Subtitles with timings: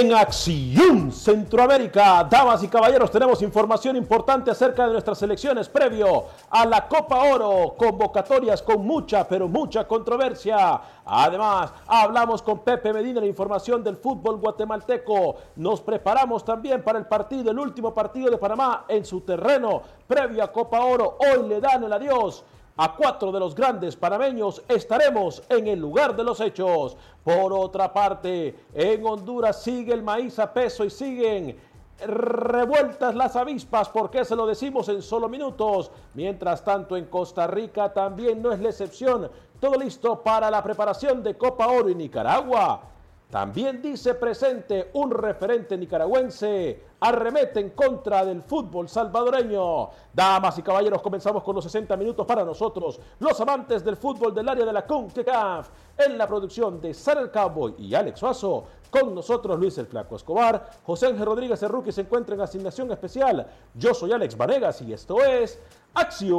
[0.00, 6.64] En Acción Centroamérica, damas y caballeros, tenemos información importante acerca de nuestras elecciones previo a
[6.66, 10.80] la Copa Oro, convocatorias con mucha, pero mucha controversia.
[11.04, 15.36] Además, hablamos con Pepe Medina la información del fútbol guatemalteco.
[15.56, 20.44] Nos preparamos también para el partido, el último partido de Panamá en su terreno previo
[20.44, 21.18] a Copa Oro.
[21.18, 22.44] Hoy le dan el adiós
[22.78, 26.96] a cuatro de los grandes panameños estaremos en el lugar de los hechos.
[27.24, 31.58] Por otra parte, en Honduras sigue el maíz a peso y siguen
[32.06, 35.90] revueltas las avispas, porque se lo decimos en solo minutos.
[36.14, 39.28] Mientras tanto, en Costa Rica también no es la excepción.
[39.58, 42.82] Todo listo para la preparación de Copa Oro en Nicaragua.
[43.28, 49.90] También dice presente un referente nicaragüense, arremete en contra del fútbol salvadoreño.
[50.12, 54.48] Damas y caballeros, comenzamos con los 60 minutos para nosotros, los amantes del fútbol del
[54.48, 58.64] área de la CONCACAF, en la producción de Sara Cowboy y Alex Suazo.
[58.90, 62.90] Con nosotros Luis el Flaco Escobar, José Ángel Rodríguez el Rookie se encuentra en asignación
[62.90, 63.46] especial.
[63.74, 65.60] Yo soy Alex Vanegas y esto es
[65.92, 66.38] Acción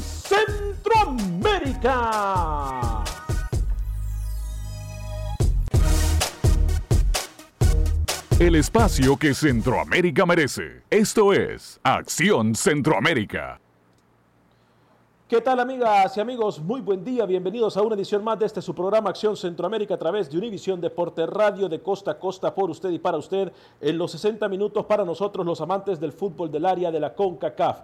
[0.00, 2.81] Centroamérica.
[8.42, 10.82] El espacio que Centroamérica merece.
[10.90, 13.60] Esto es Acción Centroamérica.
[15.28, 16.58] ¿Qué tal amigas y amigos?
[16.58, 19.96] Muy buen día, bienvenidos a una edición más de este su programa Acción Centroamérica a
[19.96, 23.96] través de Univisión Deporte Radio de costa a costa por usted y para usted en
[23.96, 27.78] los 60 minutos para nosotros los amantes del fútbol del área de la CONCACAF.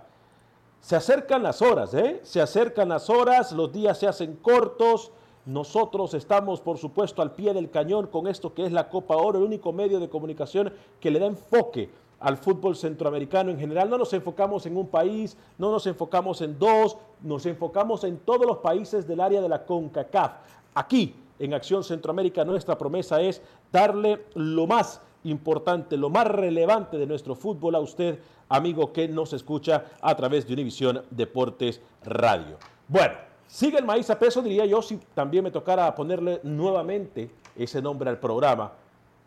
[0.81, 2.19] Se acercan las horas, ¿eh?
[2.25, 5.13] Se acercan las horas, los días se hacen cortos.
[5.49, 9.39] Nosotros estamos, por supuesto, al pie del cañón con esto que es la Copa Oro,
[9.39, 10.71] el único medio de comunicación
[11.01, 11.89] que le da enfoque
[12.21, 13.89] al fútbol centroamericano en general.
[13.89, 18.47] No nos enfocamos en un país, no nos enfocamos en dos, nos enfocamos en todos
[18.47, 20.33] los países del área de la CONCACAF.
[20.75, 23.41] Aquí, en Acción Centroamérica, nuestra promesa es
[23.73, 28.19] darle lo más importante, lo más relevante de nuestro fútbol a usted,
[28.51, 32.59] amigo que nos escucha a través de Univisión Deportes Radio.
[32.87, 37.83] Bueno, sigue el maíz a peso, diría yo, si también me tocara ponerle nuevamente ese
[37.83, 38.73] nombre al programa.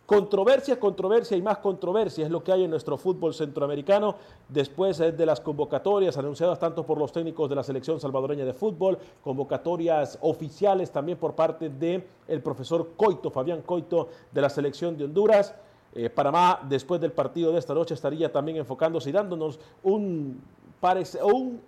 [0.06, 4.16] Controversia, controversia y más controversia es lo que hay en nuestro fútbol centroamericano
[4.50, 8.98] después de las convocatorias anunciadas tanto por los técnicos de la selección salvadoreña de fútbol,
[9.24, 15.06] convocatorias oficiales también por parte del el profesor Coito, Fabián Coito de la selección de
[15.06, 15.56] Honduras.
[15.94, 20.42] Eh, Panamá, después del partido de esta noche, estaría también enfocándose y dándonos un,
[20.82, 21.62] parece, un,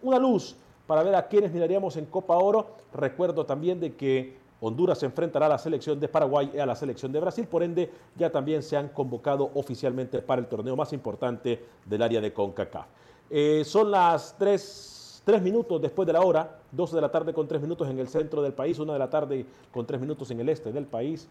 [0.00, 0.56] una luz
[0.90, 2.66] para ver a quienes miraríamos en Copa Oro.
[2.92, 6.74] Recuerdo también de que Honduras se enfrentará a la selección de Paraguay y a la
[6.74, 10.92] selección de Brasil, por ende ya también se han convocado oficialmente para el torneo más
[10.92, 12.86] importante del área de CONCACAF.
[13.30, 17.62] Eh, son las 3, minutos después de la hora, 12 de la tarde con 3
[17.62, 20.48] minutos en el centro del país, 1 de la tarde con 3 minutos en el
[20.48, 21.28] este del país.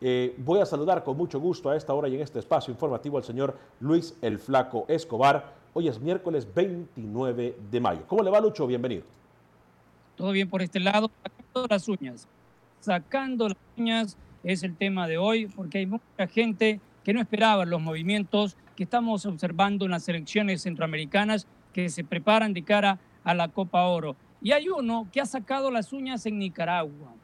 [0.00, 3.18] Eh, voy a saludar con mucho gusto a esta hora y en este espacio informativo
[3.18, 5.62] al señor Luis el Flaco Escobar.
[5.76, 8.04] Hoy es miércoles 29 de mayo.
[8.06, 8.64] ¿Cómo le va, Lucho?
[8.64, 9.02] Bienvenido.
[10.14, 12.28] Todo bien por este lado, sacando las uñas.
[12.78, 17.64] Sacando las uñas es el tema de hoy, porque hay mucha gente que no esperaba
[17.64, 23.34] los movimientos que estamos observando en las elecciones centroamericanas que se preparan de cara a
[23.34, 24.14] la Copa Oro.
[24.40, 27.14] Y hay uno que ha sacado las uñas en Nicaragua.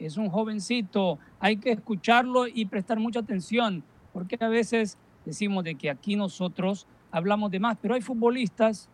[0.00, 5.76] es un jovencito, hay que escucharlo y prestar mucha atención, porque a veces decimos de
[5.76, 8.88] que aquí nosotros hablamos de más, pero hay futbolistas,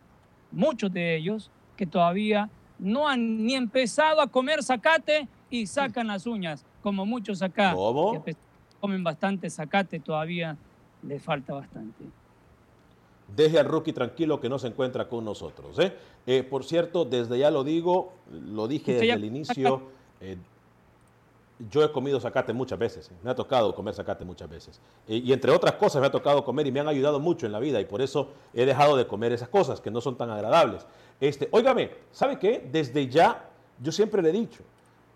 [0.51, 6.27] muchos de ellos, que todavía no han ni empezado a comer zacate y sacan las
[6.27, 7.75] uñas, como muchos acá.
[8.25, 8.37] Que
[8.81, 10.57] comen bastante zacate, todavía
[11.03, 12.05] les falta bastante.
[13.35, 15.79] Deje al rookie tranquilo que no se encuentra con nosotros.
[15.79, 15.93] ¿eh?
[16.27, 19.83] Eh, por cierto, desde ya lo digo, lo dije desde el inicio,
[20.21, 20.37] eh,
[21.71, 24.81] yo he comido zacate muchas veces, me ha tocado comer zacate muchas veces.
[25.07, 27.59] y entre otras cosas me ha tocado comer y me han ayudado mucho en la
[27.59, 30.87] vida y por eso he dejado de comer esas cosas que no son tan agradables.
[31.21, 32.69] Este, óigame, ¿sabe qué?
[32.71, 33.49] Desde ya,
[33.81, 34.63] yo siempre le he dicho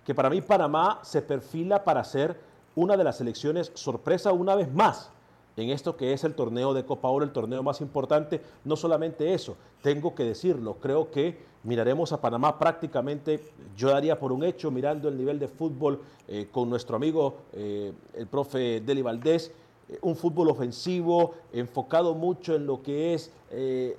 [0.04, 2.38] que para mí Panamá se perfila para ser
[2.74, 5.10] una de las selecciones sorpresa una vez más
[5.56, 8.40] en esto que es el torneo de Copa Oro, el torneo más importante.
[8.64, 13.40] No solamente eso, tengo que decirlo, creo que miraremos a Panamá prácticamente,
[13.76, 17.92] yo daría por un hecho, mirando el nivel de fútbol eh, con nuestro amigo eh,
[18.14, 19.52] el profe Deli Valdés,
[19.88, 23.30] eh, un fútbol ofensivo, enfocado mucho en lo que es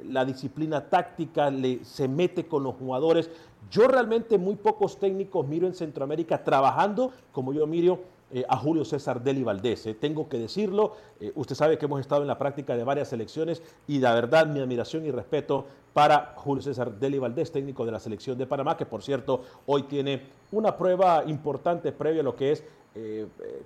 [0.06, 3.30] la disciplina táctica, le, se mete con los jugadores.
[3.70, 8.00] Yo realmente muy pocos técnicos miro en Centroamérica trabajando como yo miro
[8.36, 9.86] eh, a Julio César Deli Valdés.
[9.86, 9.94] Eh.
[9.94, 13.62] Tengo que decirlo, eh, usted sabe que hemos estado en la práctica de varias selecciones
[13.88, 18.00] y la verdad mi admiración y respeto para Julio César Deli Valdés, técnico de la
[18.00, 22.54] selección de Panamá, que por cierto hoy tiene una prueba importante previa a lo que
[22.54, 22.64] es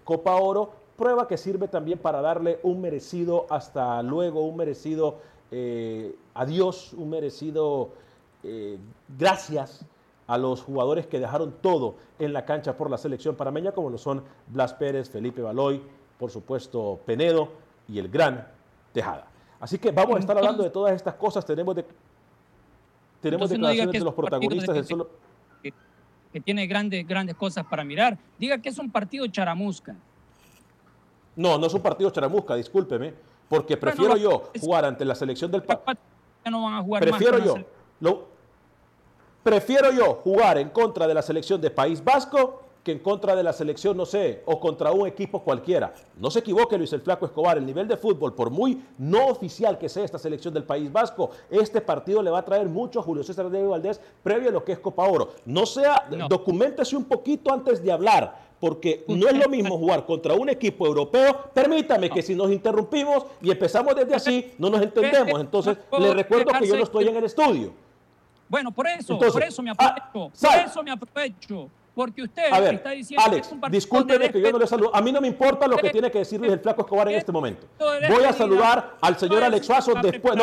[0.04, 5.20] Copa Oro, prueba que sirve también para darle un merecido hasta luego, un merecido
[6.34, 7.92] adiós, un merecido
[9.18, 9.86] gracias
[10.28, 13.98] a los jugadores que dejaron todo en la cancha por la selección parameña, como lo
[13.98, 15.82] son Blas Pérez, Felipe Baloy,
[16.20, 17.50] por supuesto Penedo
[17.88, 18.48] y el gran
[18.94, 19.28] Tejada.
[19.60, 21.46] Así que vamos a estar hablando de todas estas cosas.
[21.46, 21.86] Tenemos, de,
[23.22, 25.10] tenemos declaraciones de los protagonistas del solo.
[25.64, 28.18] Que, tiene grandes, grandes cosas para mirar.
[28.38, 29.96] Diga que es un partido charamusca.
[31.36, 33.14] No, no es un partido charamusca, discúlpeme,
[33.50, 35.80] porque prefiero yo jugar ante la selección del país.
[36.50, 37.56] No van a jugar prefiero yo.
[38.00, 38.28] Lo,
[39.48, 43.44] Prefiero yo jugar en contra de la selección de País Vasco que en contra de
[43.44, 45.94] la selección, no sé, o contra un equipo cualquiera.
[46.18, 49.78] No se equivoque, Luis el Flaco Escobar, el nivel de fútbol, por muy no oficial
[49.78, 53.04] que sea esta selección del País Vasco, este partido le va a traer mucho a
[53.04, 55.30] Julio César de Valdés previo a lo que es Copa Oro.
[55.46, 60.34] No sea, documentese un poquito antes de hablar, porque no es lo mismo jugar contra
[60.34, 61.52] un equipo europeo.
[61.54, 65.40] Permítame que si nos interrumpimos y empezamos desde así, no nos entendemos.
[65.40, 67.87] Entonces, le recuerdo que yo no estoy en el estudio.
[68.50, 70.32] Bueno, por eso, por eso me ah, aprovecho.
[70.40, 71.70] por eso me aprovecho.
[71.98, 74.96] Porque usted está diciendo que es un partido discúlpeme que yo no le saludo.
[74.96, 77.32] A mí no me importa lo que tiene que decir el Flaco Escobar en este
[77.32, 77.66] momento.
[77.80, 80.36] Voy a saludar al señor Alex Suazo después.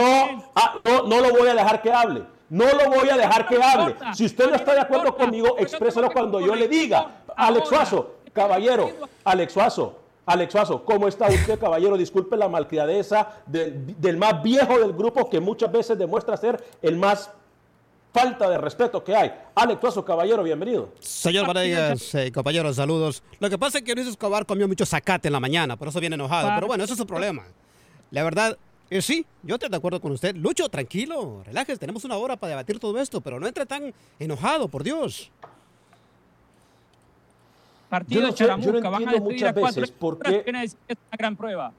[0.56, 2.24] Ah, no, no, lo voy a dejar que hable.
[2.50, 3.94] No lo voy a dejar que hable.
[4.14, 7.22] Si usted no está de acuerdo conmigo, expréselo cuando yo le diga.
[7.36, 8.90] Alex Suazo, caballero,
[9.22, 9.96] Alex Suazo,
[10.26, 11.96] Alex Suazo, ¿cómo está usted, caballero?
[11.96, 16.96] Disculpe la malcriadeza del, del más viejo del grupo que muchas veces demuestra ser el
[16.96, 17.30] más
[18.14, 19.32] falta de respeto que hay.
[19.56, 20.90] Alex Tuazo, caballero, bienvenido.
[21.00, 23.24] Señor Varegas, eh, compañeros, saludos.
[23.40, 25.98] Lo que pasa es que Luis Escobar comió mucho zacate en la mañana, por eso
[25.98, 26.48] viene enojado.
[26.54, 27.42] Pero bueno, ese es su problema.
[28.12, 28.56] La verdad,
[28.88, 30.36] eh, sí, yo estoy de acuerdo con usted.
[30.36, 34.68] Lucho, tranquilo, relájese, tenemos una hora para debatir todo esto, pero no entre tan enojado,
[34.68, 35.32] por Dios.
[37.88, 40.44] Partido yo no, Charamusca, van a muchas veces por qué...
[40.46, 41.72] Es una gran prueba.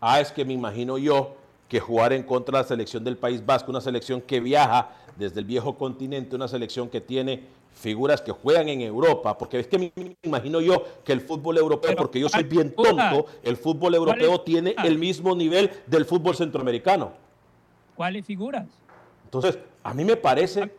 [0.00, 1.37] Ah, es que me imagino yo
[1.68, 5.40] que jugar en contra de la selección del País Vasco, una selección que viaja desde
[5.40, 7.42] el viejo continente, una selección que tiene
[7.74, 11.94] figuras que juegan en Europa, porque es que me imagino yo que el fútbol europeo,
[11.94, 17.12] porque yo soy bien tonto, el fútbol europeo tiene el mismo nivel del fútbol centroamericano.
[17.94, 18.66] ¿Cuáles figuras?
[19.24, 20.72] Entonces, a mí me parece,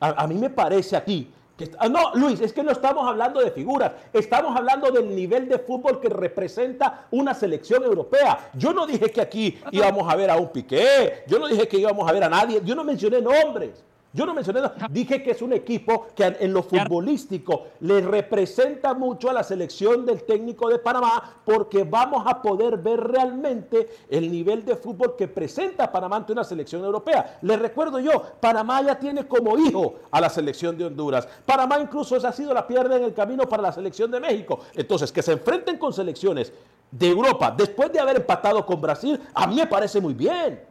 [0.00, 1.28] a, a mí me parece aquí
[1.78, 5.58] Ah, no, Luis, es que no estamos hablando de figuras, estamos hablando del nivel de
[5.58, 8.50] fútbol que representa una selección europea.
[8.54, 11.78] Yo no dije que aquí íbamos a ver a un Piqué, yo no dije que
[11.78, 13.82] íbamos a ver a nadie, yo no mencioné nombres.
[14.14, 19.30] Yo no mencioné, dije que es un equipo que en lo futbolístico le representa mucho
[19.30, 24.66] a la selección del técnico de Panamá porque vamos a poder ver realmente el nivel
[24.66, 27.38] de fútbol que presenta Panamá ante una selección europea.
[27.40, 31.26] Les recuerdo yo, Panamá ya tiene como hijo a la selección de Honduras.
[31.46, 34.60] Panamá incluso esa ha sido la piedra en el camino para la selección de México.
[34.74, 36.52] Entonces, que se enfrenten con selecciones
[36.90, 40.62] de Europa después de haber empatado con Brasil, a mí me parece muy bien.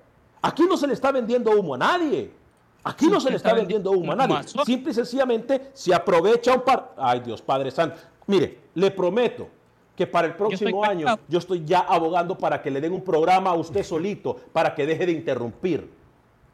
[0.43, 2.40] Aquí no se le está vendiendo humo a nadie.
[2.83, 4.47] Aquí no se le está vendiendo humo a nadie.
[4.65, 6.93] Simple y sencillamente se aprovecha un par.
[6.97, 7.97] Ay, Dios Padre Santo.
[8.27, 9.47] Mire, le prometo
[9.95, 13.51] que para el próximo año yo estoy ya abogando para que le den un programa
[13.51, 16.01] a usted solito, para que deje de interrumpir.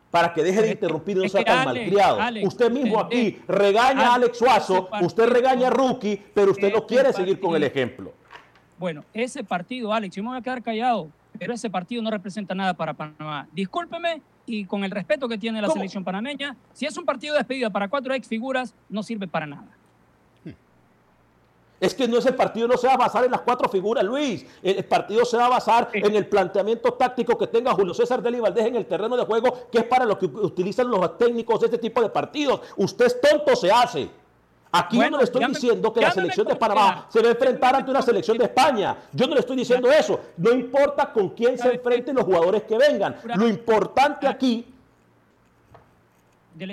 [0.09, 2.17] para que deje de interrumpir y no sea tan malcriado.
[2.43, 7.11] usted mismo aquí regaña a Alex Suazo, usted regaña a Rookie, pero usted no quiere
[7.13, 8.13] seguir con el ejemplo.
[8.79, 12.55] Bueno, ese partido, Alex, yo me voy a quedar callado, pero ese partido no representa
[12.55, 13.47] nada para Panamá.
[13.51, 17.39] Discúlpeme y con el respeto que tiene la selección panameña, si es un partido de
[17.39, 19.67] despedida para cuatro ex figuras, no sirve para nada.
[21.79, 24.03] Es que no es el partido, no se va a basar en las cuatro figuras,
[24.03, 24.43] Luis.
[24.63, 28.39] El, partido se va a basar en el planteamiento táctico que tenga Julio César Deli
[28.39, 31.67] Valdés en el terreno de juego, que es para lo que utilizan los técnicos de
[31.67, 32.61] este tipo de partidos.
[32.77, 34.09] Usted es tonto, se hace.
[34.79, 37.75] Aquí yo no le estoy diciendo que la selección de Panamá se va a enfrentar
[37.75, 38.95] ante una selección de España.
[39.13, 40.19] Yo no le estoy diciendo eso.
[40.37, 43.15] No importa con quién se enfrenten los jugadores que vengan.
[43.35, 44.65] Lo importante aquí,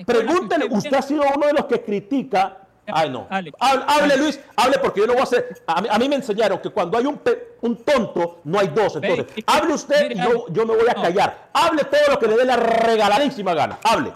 [0.06, 3.26] pregúntele, usted ha sido uno de los que critica Ay, no.
[3.30, 5.62] Hable, Luis, hable porque yo no voy a hacer.
[5.66, 7.20] A mí, me enseñaron que cuando hay un,
[7.62, 8.96] un tonto, no hay dos.
[8.96, 11.48] Entonces, hable usted y yo, yo, me voy a callar.
[11.52, 13.78] Hable todo lo que le dé la regaladísima gana.
[13.82, 14.12] Hable.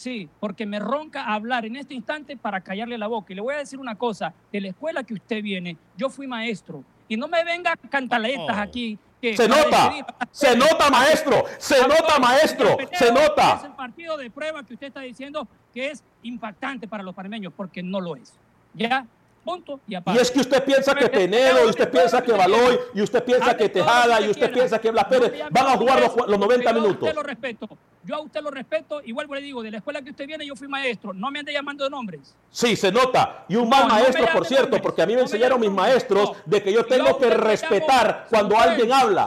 [0.00, 3.34] Sí, porque me ronca hablar en este instante para callarle la boca.
[3.34, 6.26] Y le voy a decir una cosa: de la escuela que usted viene, yo fui
[6.26, 6.82] maestro.
[7.06, 8.62] Y no me venga cantaletas oh.
[8.62, 13.56] aquí se nota, se nota maestro, se nota maestro, se nota.
[13.56, 17.52] Es el partido de prueba que usted está diciendo que es impactante para los panameños,
[17.54, 18.32] porque no lo es.
[18.72, 19.06] Ya,
[19.40, 19.94] punto y.
[19.94, 23.56] Y es que usted piensa que Penedo, y usted piensa que Baloy, y usted piensa
[23.56, 27.00] que Tejada, y usted piensa que Blas Pérez van a jugar los, 90 minutos.
[27.00, 27.68] Yo a usted lo respeto,
[28.04, 30.56] yo a usted lo respeto, igual le digo, de la escuela que usted viene yo
[30.56, 32.34] fui maestro, no me ande llamando de nombres.
[32.50, 35.70] Sí, se nota, y un mal maestro, por cierto, porque a mí me enseñaron mis
[35.70, 39.24] maestros de que yo tengo que respetar cuando alguien habla.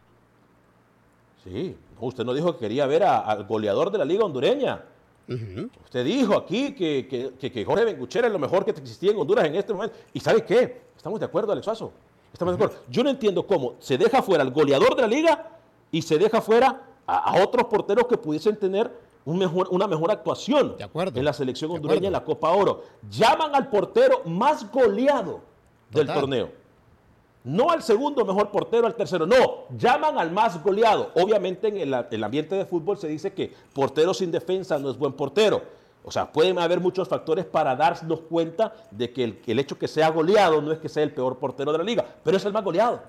[1.43, 4.81] Sí, usted no dijo que quería ver al goleador de la liga hondureña.
[5.27, 7.07] Usted dijo aquí que,
[7.39, 9.95] que, Jorge Benguchera es lo mejor que existía en Honduras en este momento.
[10.13, 10.81] ¿Y sabe qué?
[10.95, 11.91] Estamos de acuerdo, Alex Suazo.
[12.31, 12.83] Estamos de acuerdo.
[12.89, 15.51] Yo no entiendo cómo se deja fuera al goleador de la liga
[15.91, 18.91] y se deja fuera a, otros porteros que pudiesen tener
[19.25, 22.83] un mejor, una mejor actuación en la selección hondureña en la Copa Oro.
[23.09, 25.41] Llaman al portero más goleado
[25.91, 26.62] del torneo.
[27.43, 31.11] No al segundo mejor portero, al tercero, no, llaman al más goleado.
[31.15, 35.13] Obviamente en el, ambiente de fútbol se dice que portero sin defensa no es buen
[35.13, 35.61] portero.
[36.05, 39.87] O sea, pueden haber muchos factores para darnos cuenta de que el, el, hecho que
[39.87, 42.53] sea goleado no es que sea el peor portero de la liga, pero es el
[42.53, 43.01] más goleado.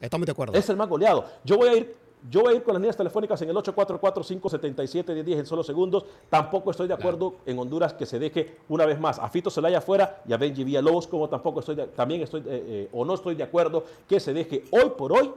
[0.00, 0.56] Estamos de acuerdo.
[0.56, 1.24] Es el más goleado.
[1.44, 1.96] Yo voy a ir
[2.30, 6.04] yo voy a ir con las líneas telefónicas en el 844-577-1010 en solo segundos.
[6.28, 9.78] Tampoco estoy de acuerdo en Honduras que se deje una vez más a Fito Zelaya
[9.78, 13.34] afuera y a Benji Villalobos, como tampoco estoy, también estoy, eh, eh, o no estoy
[13.34, 15.30] de acuerdo que se deje hoy por hoy,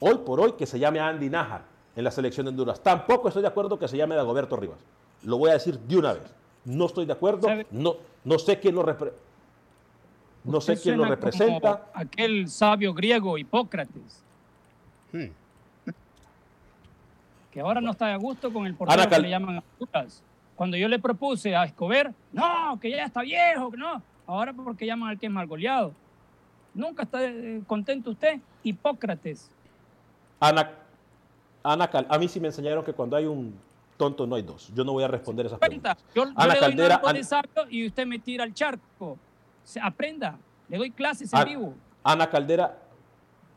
[0.00, 1.62] hoy por hoy, que se llame a Andy Najar
[1.96, 2.80] en la selección de Honduras.
[2.82, 4.78] Tampoco estoy de acuerdo que se llame a Dagoberto Rivas.
[5.24, 6.34] Lo voy a decir de una vez.
[6.64, 9.22] No estoy de acuerdo, no, no sé quién lo representa.
[10.44, 11.90] No sé quién lo representa.
[11.94, 14.22] Aquel sabio griego Hipócrates.
[15.12, 15.28] Hmm
[17.58, 20.04] que ahora no está de gusto con el portero que le llaman a
[20.54, 24.00] Cuando yo le propuse a Escobar, no, que ya está viejo, que no.
[24.28, 25.92] Ahora porque llaman al que es mal goleado.
[26.72, 29.50] Nunca está eh, contento usted, Hipócrates.
[30.38, 30.70] Ana,
[31.64, 33.58] Ana a mí sí me enseñaron que cuando hay un
[33.96, 34.72] tonto no hay dos.
[34.72, 35.98] Yo no voy a responder esas preguntas.
[36.14, 39.18] Yo, yo le doy Caldera, de sabio y usted me tira al charco.
[39.64, 40.38] Se, aprenda.
[40.68, 41.74] Le doy clases en vivo.
[42.04, 42.78] Ana Caldera,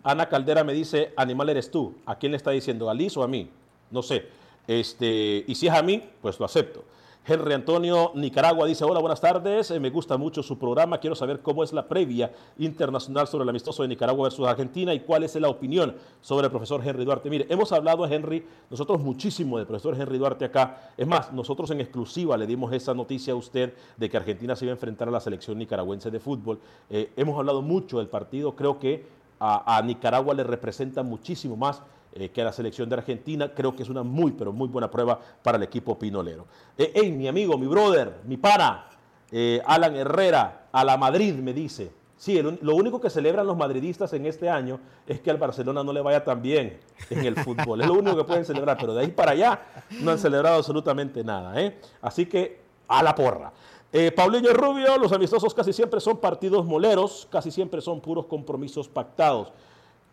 [0.01, 1.93] Ana Caldera me dice, animal eres tú.
[2.07, 2.89] ¿A quién le está diciendo?
[2.89, 3.51] ¿A Liz o a mí?
[3.91, 4.25] No sé.
[4.67, 6.83] Este, y si es a mí, pues lo acepto.
[7.23, 11.41] Henry Antonio Nicaragua dice, hola, buenas tardes, eh, me gusta mucho su programa, quiero saber
[11.41, 15.35] cómo es la previa internacional sobre el amistoso de Nicaragua versus Argentina y cuál es
[15.35, 17.29] la opinión sobre el profesor Henry Duarte.
[17.29, 21.69] Mire, hemos hablado a Henry, nosotros muchísimo del profesor Henry Duarte acá, es más, nosotros
[21.69, 25.07] en exclusiva le dimos esa noticia a usted de que Argentina se iba a enfrentar
[25.07, 26.59] a la selección nicaragüense de fútbol.
[26.89, 29.05] Eh, hemos hablado mucho del partido, creo que
[29.39, 31.83] a, a Nicaragua le representa muchísimo más
[32.13, 33.53] eh, que la selección de Argentina.
[33.53, 36.45] Creo que es una muy, pero muy buena prueba para el equipo pinolero.
[36.77, 38.85] Eh, hey, mi amigo, mi brother, mi pana,
[39.31, 41.91] eh, Alan Herrera, a la Madrid me dice.
[42.17, 45.91] Sí, lo único que celebran los madridistas en este año es que al Barcelona no
[45.91, 46.77] le vaya tan bien
[47.09, 47.81] en el fútbol.
[47.81, 49.59] Es lo único que pueden celebrar, pero de ahí para allá
[50.01, 51.55] no han celebrado absolutamente nada.
[51.99, 53.51] Así que a la porra.
[53.93, 58.87] Eh, Paulinho Rubio, los amistosos casi siempre son partidos moleros, casi siempre son puros compromisos
[58.87, 59.51] pactados.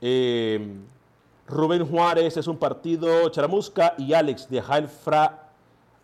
[0.00, 0.76] Eh,
[1.48, 5.48] Rubén Juárez es un partido charamusca y Alex, deja el fra,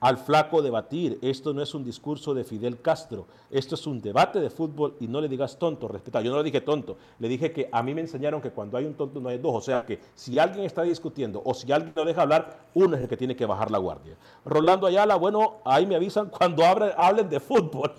[0.00, 1.18] al flaco debatir.
[1.20, 5.06] Esto no es un discurso de Fidel Castro, esto es un debate de fútbol y
[5.06, 6.22] no le digas tonto, respeta.
[6.22, 8.86] Yo no le dije tonto, le dije que a mí me enseñaron que cuando hay
[8.86, 11.92] un tonto no hay dos, o sea que si alguien está discutiendo o si alguien
[11.94, 14.16] lo deja hablar, uno es el que tiene que bajar la guardia.
[14.46, 17.92] Rolando Ayala, bueno, ahí me avisan cuando hablen, de fútbol.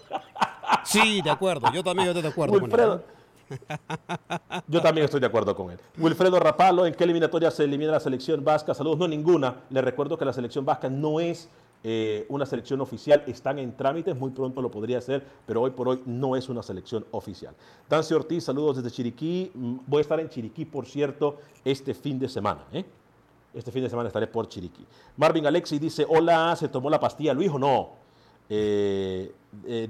[0.84, 2.56] Sí, de acuerdo, yo también estoy de acuerdo.
[2.56, 3.04] Wilfredo,
[4.68, 5.80] yo también estoy de acuerdo con él.
[5.98, 8.74] Wilfredo Rapalo, ¿en qué eliminatoria se elimina la selección vasca?
[8.74, 9.64] Saludos, no ninguna.
[9.70, 11.50] Le recuerdo que la selección vasca no es
[11.88, 15.88] eh, una selección oficial, están en trámites, muy pronto lo podría ser, pero hoy por
[15.88, 17.54] hoy no es una selección oficial.
[17.88, 19.52] Dancy Ortiz, saludos desde Chiriquí.
[19.54, 22.62] Mm, voy a estar en Chiriquí, por cierto, este fin de semana.
[22.74, 22.84] ¿eh?
[23.54, 24.84] Este fin de semana estaré por Chiriquí.
[25.16, 27.90] Marvin Alexi dice, hola, ¿se tomó la pastilla Luis o no?
[28.50, 29.32] Eh,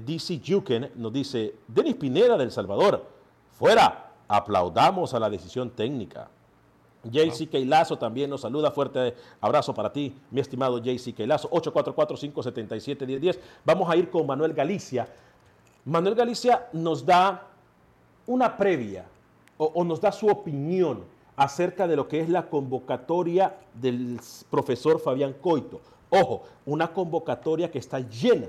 [0.04, 3.15] DC Juken nos dice, Denis Pineda del Salvador,
[3.58, 6.28] Fuera, aplaudamos a la decisión técnica.
[7.04, 8.70] JC Keilazo también nos saluda.
[8.70, 11.48] Fuerte abrazo para ti, mi estimado JC Keilazo.
[11.50, 13.38] 844-577-1010.
[13.64, 15.08] Vamos a ir con Manuel Galicia.
[15.86, 17.46] Manuel Galicia nos da
[18.26, 19.06] una previa
[19.56, 21.04] o, nos da su opinión
[21.36, 25.80] acerca de lo que es la convocatoria del profesor Fabián Coito.
[26.10, 28.48] Ojo, una convocatoria que está llena,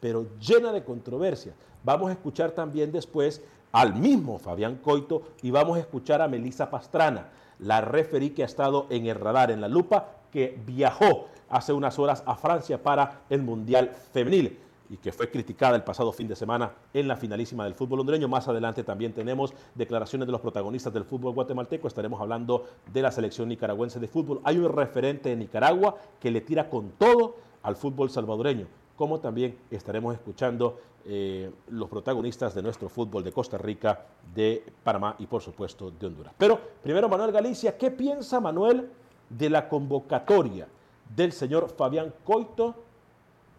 [0.00, 1.52] pero llena de controversia.
[1.84, 6.70] Vamos a escuchar también después al mismo Fabián Coito y vamos a escuchar a Melisa
[6.70, 7.28] Pastrana,
[7.58, 11.98] la referí que ha estado en el radar, en la lupa, que viajó hace unas
[11.98, 14.58] horas a Francia para el Mundial Femenil
[14.90, 18.28] y que fue criticada el pasado fin de semana en la finalísima del fútbol hondureño.
[18.28, 21.88] Más adelante también tenemos declaraciones de los protagonistas del fútbol guatemalteco.
[21.88, 24.40] Estaremos hablando de la selección nicaragüense de fútbol.
[24.44, 28.66] Hay un referente en Nicaragua que le tira con todo al fútbol salvadoreño
[28.98, 35.16] como también estaremos escuchando eh, los protagonistas de nuestro fútbol de Costa Rica, de Panamá
[35.18, 36.34] y por supuesto de Honduras.
[36.36, 38.90] Pero primero Manuel Galicia, ¿qué piensa Manuel
[39.30, 40.68] de la convocatoria
[41.16, 42.74] del señor Fabián Coito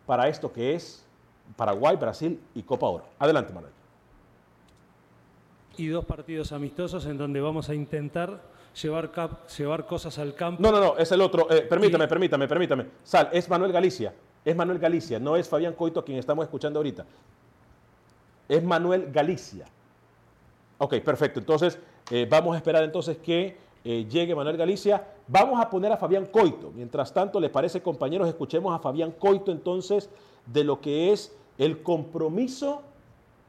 [0.05, 1.03] para esto que es
[1.55, 3.05] Paraguay, Brasil y Copa Oro?
[3.17, 3.73] Adelante Manuel.
[5.75, 8.43] Y dos partidos amistosos en donde vamos a intentar
[8.79, 9.09] llevar,
[9.57, 10.61] llevar cosas al campo.
[10.61, 11.49] No, no, no, es el otro.
[11.49, 12.85] Eh, permítame, permítame, permítame.
[13.03, 14.13] Sal, es Manuel Galicia.
[14.45, 17.05] Es Manuel Galicia, no es Fabián Coito quien estamos escuchando ahorita.
[18.49, 19.65] Es Manuel Galicia.
[20.79, 21.39] Ok, perfecto.
[21.39, 21.79] Entonces,
[22.11, 25.05] eh, vamos a esperar entonces que eh, llegue Manuel Galicia.
[25.27, 26.71] Vamos a poner a Fabián Coito.
[26.75, 28.27] Mientras tanto, ¿les parece, compañeros?
[28.27, 30.09] Escuchemos a Fabián Coito entonces
[30.45, 32.81] de lo que es el compromiso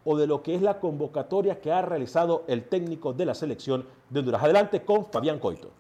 [0.05, 3.87] o de lo que es la convocatoria que ha realizado el técnico de la selección
[4.09, 4.43] de Honduras.
[4.43, 5.71] Adelante con Fabián Coito.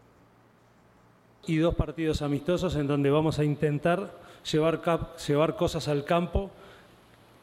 [1.46, 4.12] Y dos partidos amistosos en donde vamos a intentar
[4.50, 4.80] llevar,
[5.26, 6.50] llevar cosas al campo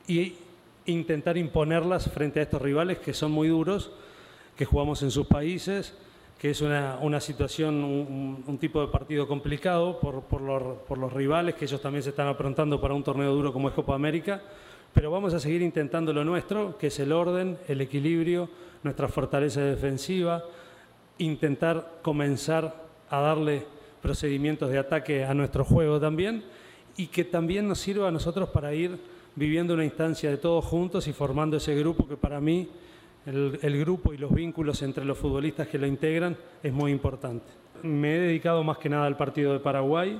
[0.07, 0.46] e
[0.87, 3.91] intentar imponerlas frente a estos rivales que son muy duros,
[4.55, 5.95] que jugamos en sus países,
[6.39, 11.11] que es una, una situación, un, tipo de partido complicado por, por, los, por, los,
[11.13, 14.41] rivales, que ellos también se están aprontando para un torneo duro como es Copa América,
[14.93, 18.49] pero vamos a seguir intentando lo nuestro, que es el orden, el equilibrio,
[18.83, 20.43] nuestra fortaleza defensiva,
[21.17, 23.65] intentar comenzar a darle
[24.01, 26.43] procedimientos de ataque a nuestro juego también
[26.95, 28.99] y que también nos sirva a nosotros para ir
[29.37, 32.67] viviendo una instancia de todos juntos y formando ese grupo que para mí,
[33.27, 37.45] el, grupo y los vínculos entre los futbolistas que lo integran es muy importante.
[37.83, 40.19] Me he dedicado más que nada al partido de Paraguay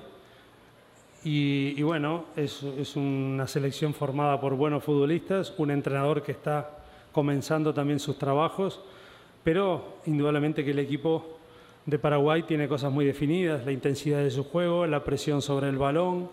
[1.24, 2.62] y, bueno, es,
[2.96, 8.82] una selección formada por buenos futbolistas, un entrenador que está comenzando también sus trabajos,
[9.44, 11.40] pero indudablemente que el equipo
[11.88, 15.78] de Paraguay tiene cosas muy definidas, la intensidad de su juego, la presión sobre el
[15.78, 16.30] balón,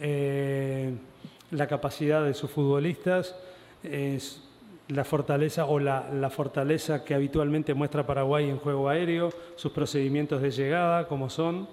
[0.00, 0.92] eh,
[1.50, 3.34] la capacidad de sus futbolistas,
[3.82, 4.42] es
[4.88, 10.40] la fortaleza o la, la, fortaleza que habitualmente muestra Paraguay en juego aéreo, sus procedimientos
[10.42, 11.68] de llegada, como son,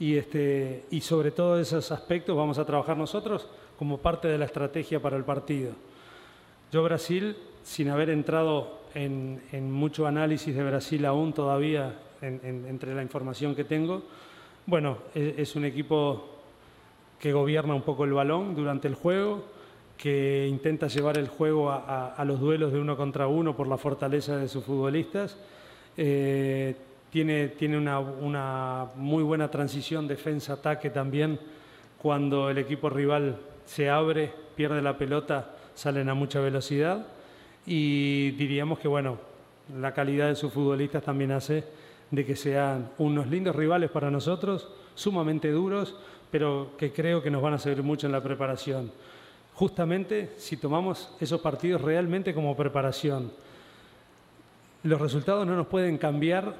[0.00, 4.46] y, este, y sobre todo esos aspectos vamos a trabajar nosotros como parte de la
[4.46, 5.72] estrategia para el partido.
[6.72, 13.02] Yo Brasil, sin haber entrado en, en mucho análisis de Brasil aún todavía entre la
[13.02, 14.02] información que tengo,
[14.66, 16.33] bueno, es, es un equipo
[17.24, 19.46] que gobierna un poco el balón durante el juego,
[19.96, 24.36] que intenta llevar el juego a, los duelos de uno contra uno por la fortaleza
[24.36, 25.38] de sus futbolistas.
[25.96, 26.76] Eh,
[27.08, 31.40] tiene, tiene una, una, muy buena transición defensa-ataque también.
[31.96, 37.06] Cuando el equipo rival se abre, pierde la pelota, salen a mucha velocidad.
[37.64, 39.16] Y diríamos que bueno,
[39.80, 41.64] la calidad de sus futbolistas también hace
[42.10, 45.96] de que sean unos lindos rivales para nosotros, sumamente duros,
[46.34, 48.90] pero que creo que nos van a servir mucho en la preparación
[49.54, 53.30] justamente si tomamos esos partidos realmente como preparación.
[54.82, 56.56] Los resultados no nos pueden cambiar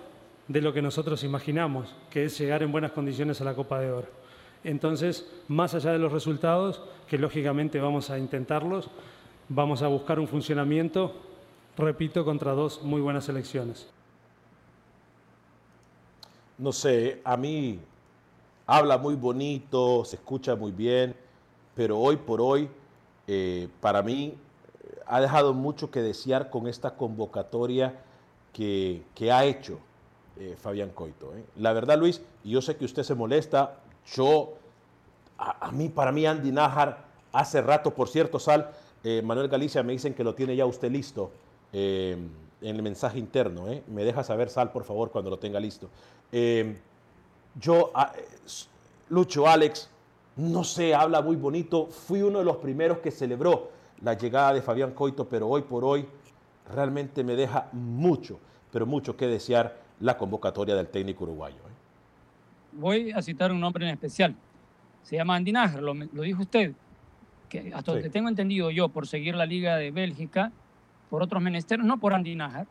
[0.46, 3.90] de lo que nosotros imaginamos, que es llegar en buenas condiciones a la Copa de
[3.90, 4.06] Oro.
[4.62, 8.88] Entonces, más allá de los resultados, que lógicamente vamos a intentarlos,
[9.48, 11.16] vamos a buscar un funcionamiento,
[11.76, 13.88] repito, contra dos muy buenas elecciones.
[16.58, 17.80] No sé, a mí
[18.66, 21.14] habla muy bonito, se escucha muy bien,
[21.74, 22.68] pero hoy por hoy
[23.26, 24.34] eh, para mí
[25.06, 28.00] ha dejado mucho que desear con esta convocatoria
[28.52, 29.78] que, ha hecho
[30.38, 31.34] eh, Fabián Coito.
[31.34, 31.44] ¿eh?
[31.56, 33.76] La verdad, Luis, yo sé que usted se molesta,
[34.14, 34.54] yo,
[35.38, 38.70] a, mí, para mí, Andy Nájar, hace rato, por cierto, Sal,
[39.22, 41.30] Manuel Galicia me dicen que lo tiene ya usted listo
[41.72, 42.30] en
[42.62, 43.66] el mensaje interno.
[43.88, 45.90] Me deja saber, Sal, por favor, cuando lo tenga listo.
[47.60, 47.92] Yo,
[49.08, 49.88] Lucho, Alex,
[50.36, 51.86] no sé, habla muy bonito.
[51.86, 53.70] Fui uno de los primeros que celebró
[54.02, 56.06] la llegada de Fabián Coito, pero hoy por hoy
[56.72, 58.38] realmente me deja mucho,
[58.72, 61.56] pero mucho que desear la convocatoria del técnico uruguayo.
[61.56, 61.74] ¿eh?
[62.72, 64.34] Voy a citar un nombre en especial.
[65.02, 66.72] Se llama Andy Nájar, lo, dijo usted,
[67.48, 70.50] que hasta donde tengo entendido yo, por seguir la Liga de Bélgica,
[71.10, 72.66] por otros menesteres, no por Andy Nájar,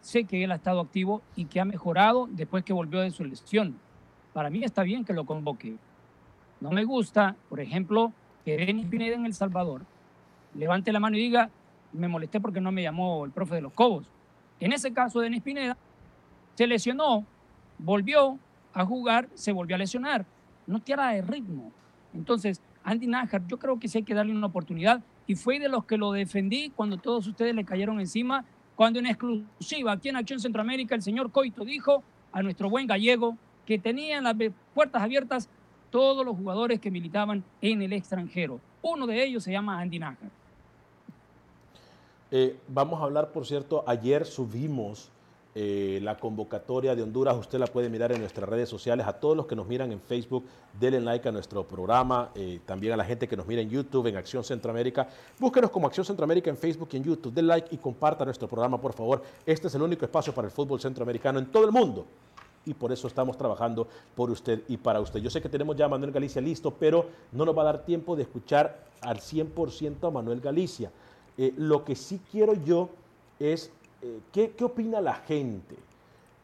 [0.00, 3.24] sé que él ha estado activo y que ha mejorado después que volvió de su
[3.24, 3.76] lesión.
[4.32, 5.76] Para mí está bien que lo convoque.
[6.60, 8.12] No me gusta, por ejemplo,
[8.44, 9.82] que Denis Pineda en El Salvador
[10.54, 11.50] levante la mano y diga,
[11.92, 14.06] me molesté porque no me llamó el profe de los Cobos.
[14.60, 15.76] En ese caso, Denis Pineda
[16.54, 17.26] se lesionó,
[17.78, 18.38] volvió
[18.72, 20.24] a jugar, se volvió a lesionar.
[20.66, 21.72] No tiene de ritmo.
[22.14, 25.68] Entonces, Andy Nájar, yo creo que sí hay que darle una oportunidad y fue de
[25.68, 28.44] los que lo defendí cuando todos ustedes le cayeron encima,
[28.76, 33.36] cuando en exclusiva aquí en Acción Centroamérica el señor Coito dijo a nuestro buen gallego
[33.66, 34.34] que tenían las
[34.74, 35.48] puertas abiertas
[35.90, 38.60] todos los jugadores que militaban en el extranjero.
[38.80, 40.30] Uno de ellos se llama Andy Nájar.
[42.30, 45.10] Eh, vamos a hablar, por cierto, ayer subimos
[45.54, 49.06] eh, la convocatoria de Honduras, usted la puede mirar en nuestras redes sociales.
[49.06, 50.46] A todos los que nos miran en Facebook,
[50.80, 52.30] denle like a nuestro programa.
[52.34, 55.06] Eh, también a la gente que nos mira en YouTube, en Acción Centroamérica.
[55.38, 57.34] Búsquenos como Acción Centroamérica en Facebook y en YouTube.
[57.34, 59.22] Den like y comparta nuestro programa, por favor.
[59.44, 62.06] Este es el único espacio para el fútbol centroamericano en todo el mundo
[62.64, 65.20] y por eso estamos trabajando por usted y para usted.
[65.20, 67.84] Yo sé que tenemos ya a Manuel Galicia listo, pero no nos va a dar
[67.84, 70.90] tiempo de escuchar al 100% a Manuel Galicia.
[71.36, 72.90] Eh, lo que sí quiero yo
[73.38, 73.70] es,
[74.02, 75.76] eh, ¿qué, ¿qué opina la gente?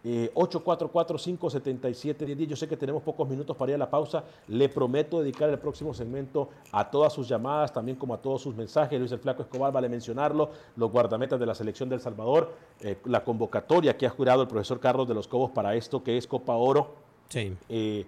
[0.04, 2.42] 844-577-1010.
[2.42, 4.24] Eh, Yo sé que tenemos pocos minutos para ir a la pausa.
[4.46, 8.54] Le prometo dedicar el próximo segmento a todas sus llamadas, también como a todos sus
[8.54, 8.98] mensajes.
[8.98, 13.24] Luis el Flaco Escobar, vale mencionarlo, los guardametas de la selección del Salvador, eh, la
[13.24, 16.54] convocatoria que ha jurado el profesor Carlos de los Cobos para esto que es Copa
[16.54, 16.94] Oro.
[17.28, 17.54] Sí.
[17.68, 18.06] Eh,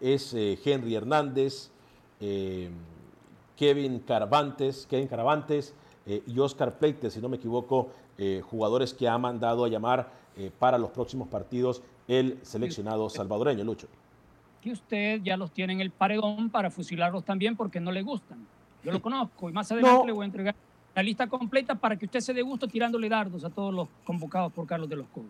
[0.00, 1.70] es Henry Hernández,
[3.56, 5.72] Kevin Caravantes, Kevin Caravantes
[6.04, 7.88] y Oscar Pleite, si no me equivoco,
[8.42, 13.88] jugadores que ha mandado a llamar eh, para los próximos partidos el seleccionado salvadoreño, Lucho.
[14.60, 18.46] Que usted ya los tiene en el paredón para fusilarlos también porque no le gustan.
[18.82, 20.54] Yo lo conozco y más adelante le voy a entregar
[20.94, 24.52] la lista completa para que usted se dé gusto tirándole dardos a todos los convocados
[24.52, 25.28] por Carlos de los Cobos.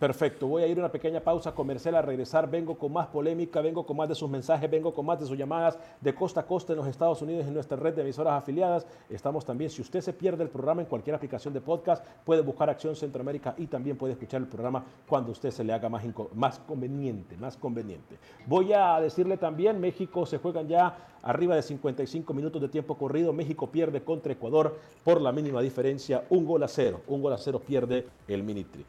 [0.00, 2.50] Perfecto, voy a ir a una pequeña pausa comercial a regresar.
[2.50, 5.36] Vengo con más polémica, vengo con más de sus mensajes, vengo con más de sus
[5.36, 8.86] llamadas de costa a costa en los Estados Unidos en nuestra red de emisoras afiliadas.
[9.10, 12.70] Estamos también, si usted se pierde el programa en cualquier aplicación de podcast, puede buscar
[12.70, 16.02] Acción Centroamérica y también puede escuchar el programa cuando usted se le haga más,
[16.34, 18.16] más conveniente, más conveniente.
[18.46, 23.34] Voy a decirle también, México se juegan ya arriba de 55 minutos de tiempo corrido.
[23.34, 27.02] México pierde contra Ecuador por la mínima diferencia, un gol a cero.
[27.06, 28.86] Un gol a cero pierde el Minitri.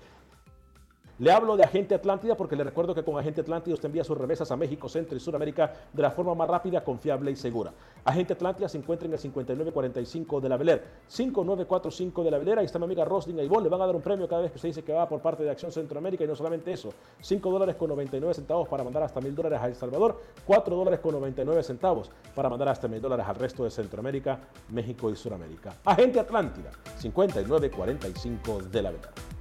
[1.22, 4.18] Le hablo de Agente Atlántida porque le recuerdo que con Agente Atlántida usted envía sus
[4.18, 7.72] remesas a México, Centro y Sudamérica de la forma más rápida, confiable y segura.
[8.04, 12.62] Agente Atlántida se encuentra en el 5945 de la Beler, 5945 de la Velera.
[12.62, 13.62] Ahí está mi amiga Rosling Aibón.
[13.62, 15.44] Le van a dar un premio cada vez que usted dice que va por parte
[15.44, 16.92] de Acción Centroamérica y no solamente eso.
[17.20, 21.02] 5 dólares con 99 centavos para mandar hasta mil dólares a El Salvador, 4 dólares
[21.02, 25.76] con 99 centavos para mandar hasta mil dólares al resto de Centroamérica, México y Sudamérica.
[25.86, 29.41] Agente Atlántida, 5945 de la Velera.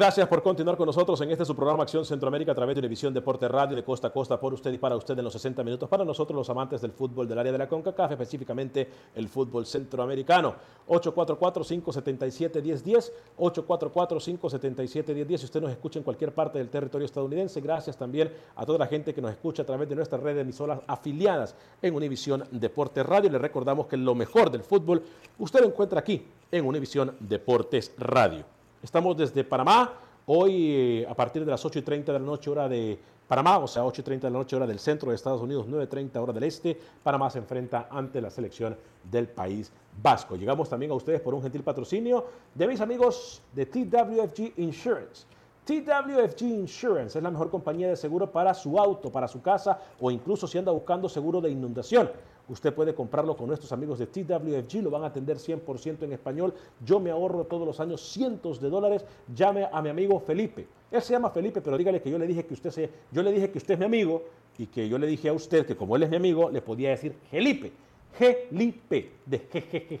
[0.00, 3.12] Gracias por continuar con nosotros en este su programa Acción Centroamérica a través de Televisión
[3.12, 5.90] Deporte Radio de costa a costa por usted y para usted en los 60 minutos.
[5.90, 10.54] Para nosotros los amantes del fútbol del área de la CONCACAF, específicamente el fútbol centroamericano.
[10.88, 15.36] 844-577-1010, 844-577-1010.
[15.36, 18.86] Si usted nos escucha en cualquier parte del territorio estadounidense, gracias también a toda la
[18.86, 23.02] gente que nos escucha a través de nuestra red de emisoras afiliadas en Univisión Deporte
[23.02, 23.28] Radio.
[23.28, 25.02] Le recordamos que lo mejor del fútbol
[25.38, 28.59] usted lo encuentra aquí en Univisión Deportes Radio.
[28.82, 29.92] Estamos desde Panamá,
[30.24, 33.58] hoy eh, a partir de las 8 y 30 de la noche hora de Panamá,
[33.58, 35.84] o sea, 8 y 30 de la noche hora del centro de Estados Unidos, 9
[35.84, 39.70] y 30 hora del este, Panamá se enfrenta ante la selección del País
[40.02, 40.34] Vasco.
[40.34, 45.26] Llegamos también a ustedes por un gentil patrocinio de mis amigos de TWFG Insurance.
[45.66, 50.10] TWFG Insurance es la mejor compañía de seguro para su auto, para su casa o
[50.10, 52.10] incluso si anda buscando seguro de inundación.
[52.50, 56.52] Usted puede comprarlo con nuestros amigos de TWFG, lo van a atender 100% en español.
[56.84, 59.04] Yo me ahorro todos los años cientos de dólares.
[59.32, 60.66] Llame a mi amigo Felipe.
[60.90, 63.30] Él se llama Felipe, pero dígale que yo le dije que usted se, yo le
[63.30, 64.24] dije que usted es mi amigo
[64.58, 66.90] y que yo le dije a usted que como él es mi amigo, le podía
[66.90, 67.72] decir Felipe.
[68.10, 69.38] Felipe, de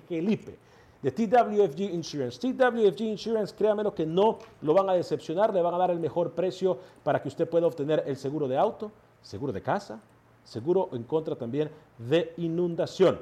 [0.08, 0.58] Felipe
[1.02, 2.38] de TWFG Insurance.
[2.40, 6.32] TWFG Insurance, créanme que no lo van a decepcionar, le van a dar el mejor
[6.32, 8.90] precio para que usted pueda obtener el seguro de auto,
[9.22, 10.00] seguro de casa,
[10.44, 13.18] seguro en contra también de inundación.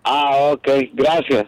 [0.04, 1.46] ah ok, gracias.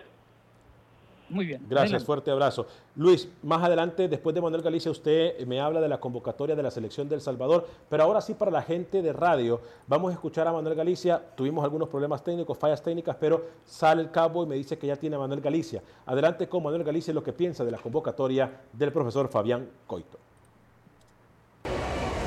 [1.31, 1.65] Muy bien.
[1.69, 2.67] Gracias, fuerte abrazo.
[2.97, 6.71] Luis, más adelante, después de Manuel Galicia, usted me habla de la convocatoria de la
[6.71, 10.53] selección del Salvador, pero ahora sí para la gente de radio, vamos a escuchar a
[10.53, 11.23] Manuel Galicia.
[11.37, 14.97] Tuvimos algunos problemas técnicos, fallas técnicas, pero sale el cabo y me dice que ya
[14.97, 15.83] tiene a Manuel Galicia.
[16.07, 20.19] Adelante con Manuel Galicia lo que piensa de la convocatoria del profesor Fabián Coito.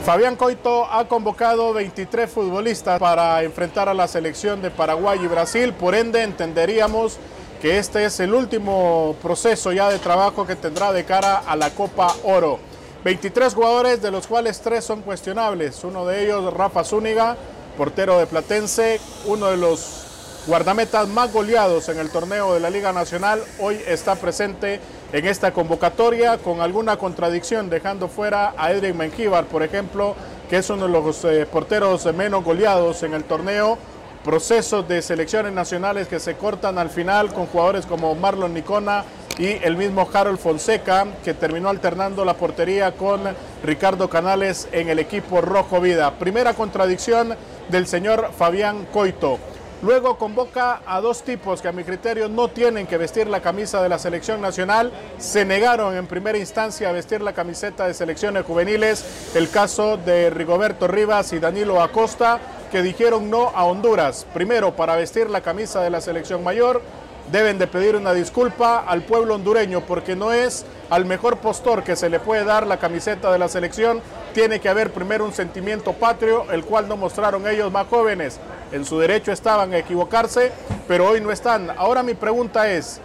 [0.04, 5.72] Fabián Coito ha convocado 23 futbolistas para enfrentar a la selección de Paraguay y Brasil,
[5.72, 7.20] por ende entenderíamos
[7.64, 11.70] que este es el último proceso ya de trabajo que tendrá de cara a la
[11.70, 12.60] Copa Oro.
[13.06, 15.82] 23 jugadores, de los cuales tres son cuestionables.
[15.86, 17.38] Uno de ellos, Rafa Zúñiga,
[17.78, 22.92] portero de Platense, uno de los guardametas más goleados en el torneo de la Liga
[22.92, 24.82] Nacional, hoy está presente
[25.14, 30.16] en esta convocatoria con alguna contradicción, dejando fuera a Edric Mengíbar, por ejemplo,
[30.50, 33.78] que es uno de los eh, porteros menos goleados en el torneo
[34.24, 39.04] procesos de selecciones nacionales que se cortan al final con jugadores como Marlon Nicona
[39.38, 43.22] y el mismo Harold Fonseca, que terminó alternando la portería con
[43.64, 46.18] Ricardo Canales en el equipo Rojo Vida.
[46.20, 47.36] Primera contradicción
[47.70, 49.40] del señor Fabián Coito.
[49.84, 53.84] Luego convoca a dos tipos que a mi criterio no tienen que vestir la camisa
[53.84, 54.94] de la selección nacional.
[55.18, 59.34] Se negaron en primera instancia a vestir la camiseta de selecciones juveniles.
[59.36, 62.40] El caso de Rigoberto Rivas y Danilo Acosta
[62.72, 64.26] que dijeron no a Honduras.
[64.34, 66.82] Primero para vestir la camisa de la selección mayor
[67.32, 71.96] deben de pedir una disculpa al pueblo hondureño porque no es al mejor postor que
[71.96, 74.02] se le puede dar la camiseta de la selección.
[74.34, 78.40] Tiene que haber primero un sentimiento patrio, el cual no mostraron ellos más jóvenes.
[78.72, 80.52] En su derecho estaban a equivocarse,
[80.88, 81.70] pero hoy no están.
[81.78, 83.00] Ahora mi pregunta es,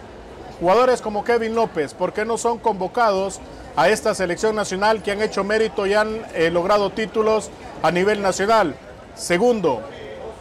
[0.59, 3.39] jugadores como Kevin López, ¿por qué no son convocados
[3.75, 7.49] a esta selección nacional que han hecho mérito y han eh, logrado títulos
[7.81, 8.75] a nivel nacional?
[9.15, 9.81] Segundo,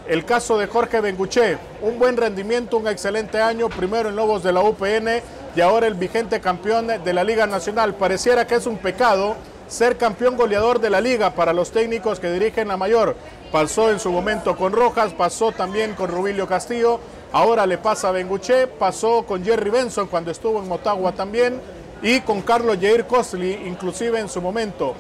[0.09, 4.53] el caso de Jorge Benguché, un buen rendimiento, un excelente año, primero en Lobos de
[4.53, 5.21] la UPN
[5.55, 7.95] y ahora el vigente campeón de la Liga Nacional.
[7.95, 9.37] Pareciera que es un pecado
[9.69, 13.17] ser campeón goleador de la liga para los técnicos que dirigen la mayor.
[13.53, 18.13] Pasó en su momento con Rojas, pasó también con Rubilio Castillo, ahora le pasa a
[18.13, 21.61] Benguché, pasó con Jerry Benson cuando estuvo en Motagua también
[22.01, 24.95] y con Carlos Jair Costly, inclusive en su momento.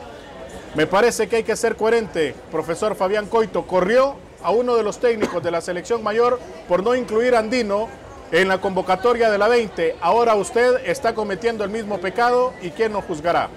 [0.74, 2.34] Me parece que hay que ser coherente.
[2.52, 6.94] Profesor Fabián Coito corrió a uno de los técnicos de la selección mayor por no
[6.94, 7.88] incluir a Andino
[8.30, 9.96] en la convocatoria de la 20.
[10.00, 13.48] Ahora usted está cometiendo el mismo pecado y ¿quién nos juzgará?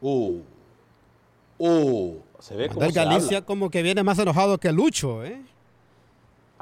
[0.00, 0.40] Uh,
[1.58, 5.42] uh, se ve como Galicia como que viene más enojado que Lucho, ¿eh?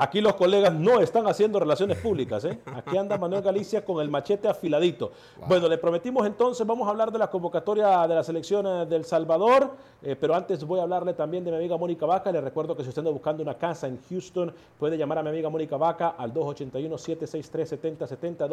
[0.01, 2.45] Aquí los colegas no están haciendo relaciones públicas.
[2.45, 2.61] ¿eh?
[2.67, 5.11] Aquí anda Manuel Galicia con el machete afiladito.
[5.49, 9.05] Bueno, le prometimos entonces, vamos a hablar de la convocatoria de la selección eh, del
[9.05, 12.31] Salvador, eh, pero antes voy a hablarle también de mi amiga Mónica Vaca.
[12.31, 15.31] Le recuerdo que si usted anda buscando una casa en Houston, puede llamar a mi
[15.31, 18.49] amiga Mónica Vaca al 281-763-7070,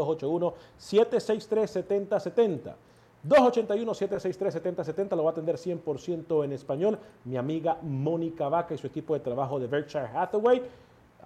[0.80, 2.74] 281-763-7070.
[3.28, 6.98] 281-763-7070 lo va a atender 100% en español.
[7.24, 10.62] Mi amiga Mónica Vaca y su equipo de trabajo de Berkshire Hathaway.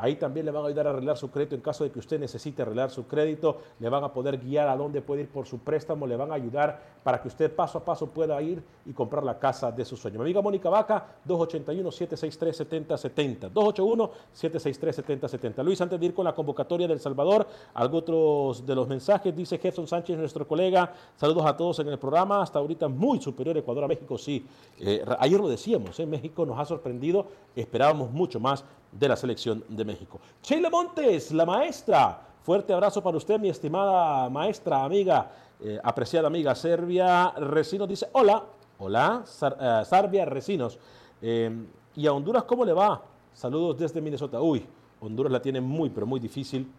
[0.02, 2.18] Ahí también le van a ayudar a arreglar su crédito en caso de que usted
[2.18, 3.58] necesite arreglar su crédito.
[3.82, 6.08] Le van a poder guiar a dónde puede ir por su préstamo.
[6.08, 9.38] Le van a ayudar para que usted paso a paso pueda ir y comprar la
[9.38, 10.20] casa de su sueño.
[10.20, 13.52] Mi amiga Mónica Vaca, 281-763-7070.
[13.52, 15.62] 281-763-7070.
[15.66, 19.86] Luis, antes de ir con la convocatoria del Salvador, algunos de los mensajes, dice Gerson
[19.86, 20.94] Sánchez, nuestro colega.
[21.18, 22.42] Saludos a todos en el programa.
[22.42, 24.46] Hasta ahorita muy superior Ecuador a México, sí.
[24.80, 26.06] Eh, ayer lo decíamos, ¿eh?
[26.06, 27.26] México nos ha sorprendido.
[27.54, 30.20] Esperábamos mucho más de la selección de México.
[30.44, 32.22] Sheila Montes, la maestra.
[32.42, 36.56] Fuerte abrazo para usted, mi estimada maestra, amiga, eh, apreciada amiga.
[36.56, 38.44] Serbia Recinos dice, hola,
[38.80, 39.24] hola,
[39.60, 40.80] eh, Sarbia Recinos.
[41.22, 43.02] Em, ¿Y a Honduras cómo le va?
[43.34, 44.42] Saludos desde Minnesota.
[44.42, 44.66] Uy,
[45.02, 46.72] Honduras la tiene muy, pero muy difícil.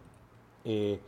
[0.65, 0.99] Eh,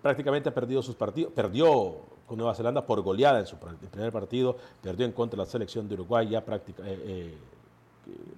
[0.00, 1.32] prácticamente ha perdido sus partidos.
[1.32, 4.56] Perdió con Nueva Zelanda por goleada en su primer partido.
[4.80, 6.28] Perdió en contra de la selección de Uruguay.
[6.28, 6.42] Ya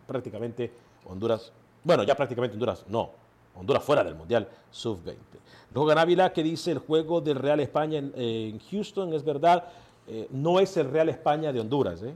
[0.07, 0.73] prácticamente
[1.07, 1.53] Honduras
[1.85, 3.11] bueno, ya prácticamente Honduras, no,
[3.55, 5.17] Honduras fuera del Mundial Sub-20.
[5.73, 9.65] Rogan Ávila que dice el juego del Real España en, Houston, es verdad,
[10.09, 12.15] eh, no es el Real España de Honduras, ¿eh?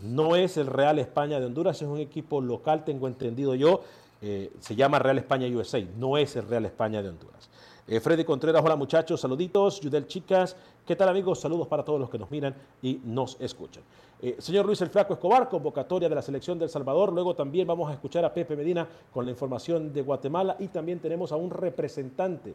[0.00, 3.82] no es el Real España de Honduras, es un equipo local, tengo entendido yo,
[4.20, 7.48] eh, se llama Real España USA, no es el Real España de Honduras.
[7.88, 10.54] Freddy Contreras, hola muchachos, saluditos, Yudel Chicas,
[10.86, 11.40] ¿qué tal amigos?
[11.40, 13.82] Saludos para todos los que nos miran y nos escuchan.
[14.20, 17.14] Eh, señor Luis el Flaco Escobar, convocatoria de la selección del Salvador.
[17.14, 20.98] Luego también vamos a escuchar a Pepe Medina con la información de Guatemala y también
[20.98, 22.54] tenemos a un representante,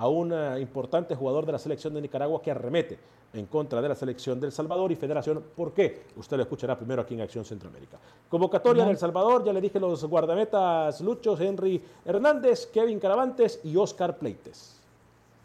[0.00, 2.98] a un eh, importante jugador de la selección de Nicaragua que arremete
[3.34, 5.44] en contra de la selección del Salvador y Federación.
[5.54, 6.04] ¿Por qué?
[6.16, 7.98] Usted lo escuchará primero aquí en Acción Centroamérica.
[8.30, 14.16] Convocatoria del Salvador, ya le dije los guardametas Luchos, Henry Hernández, Kevin Caravantes y Oscar
[14.16, 14.80] Pleites.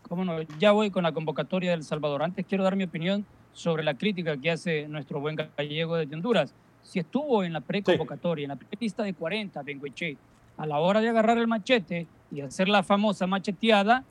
[0.08, 2.24] Cómo no, ya voy con la convocatoria del Salvador.
[2.24, 6.54] Antes quiero dar mi opinión sobre la crítica que hace nuestro buen gallego de Honduras.
[6.82, 10.16] Si estuvo en la preconvocatoria, en la lista de 40, Bengueche,
[10.56, 14.06] a la hora de agarrar el machete y hacer la famosa macheteada,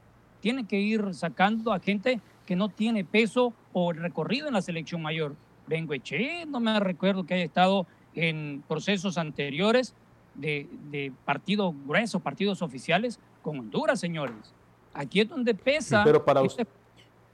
[0.45, 5.01] tiene que ir sacando a gente que no tiene peso o recorrido en la selección
[5.01, 5.35] mayor.
[5.67, 9.95] Bengueche, no me recuerdo que haya estado en procesos anteriores
[10.35, 14.53] de, de partidos gruesos, partidos oficiales con Honduras, señores.
[14.93, 16.05] Aquí es donde pesa.
[16.05, 16.69] pero para usted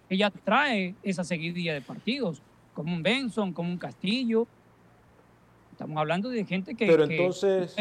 [0.09, 2.41] ella trae esa seguidilla de partidos,
[2.75, 4.47] como un Benson, como un Castillo.
[5.73, 6.87] Estamos hablando de gente que...
[6.87, 7.75] Pero entonces...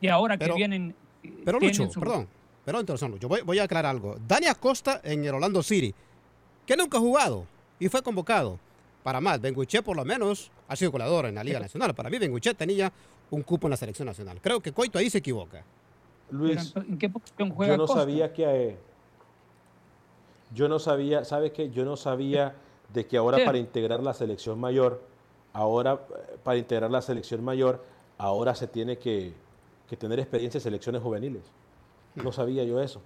[0.00, 0.94] y ahora que vienen...
[1.44, 2.28] Pero Lucho, perdón,
[2.64, 4.16] pero entonces Lucho, voy, voy a aclarar algo.
[4.26, 5.94] Dani Acosta en el Orlando City,
[6.66, 7.46] que nunca ha jugado
[7.78, 8.58] y fue convocado.
[9.02, 11.94] Para más, Benguche por lo menos ha sido colador en la Liga Nacional.
[11.94, 12.92] Para mí Benguche tenía
[13.30, 14.38] un cupo en la selección nacional.
[14.40, 15.64] Creo que Coito ahí se equivoca.
[16.30, 18.76] Luis, ¿en qué posición juega yo no sabía que
[20.54, 21.70] yo no sabía, ¿sabes qué?
[21.70, 22.54] Yo no sabía
[22.92, 25.02] de que ahora para integrar la selección mayor,
[25.52, 27.82] ahora eh, para integrar la selección mayor,
[28.18, 29.32] ahora se tiene que,
[29.98, 31.42] tener experiencia en selecciones juveniles.
[32.14, 33.00] No sabía yo eso.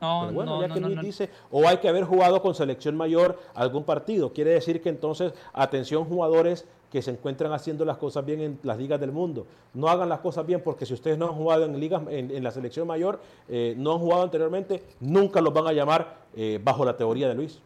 [0.00, 3.38] No, Pero bueno, ya que Luis dice, o hay que haber jugado con selección mayor
[3.54, 4.32] algún partido.
[4.32, 8.76] Quiere decir que entonces, atención jugadores que se encuentran haciendo las cosas bien en las
[8.76, 9.46] ligas del mundo.
[9.72, 12.50] No hagan las cosas bien porque si ustedes no han jugado en ligas, en, la
[12.50, 16.96] selección mayor, eh, no han jugado anteriormente, nunca los van a llamar eh, bajo la
[16.96, 17.60] teoría de Luis.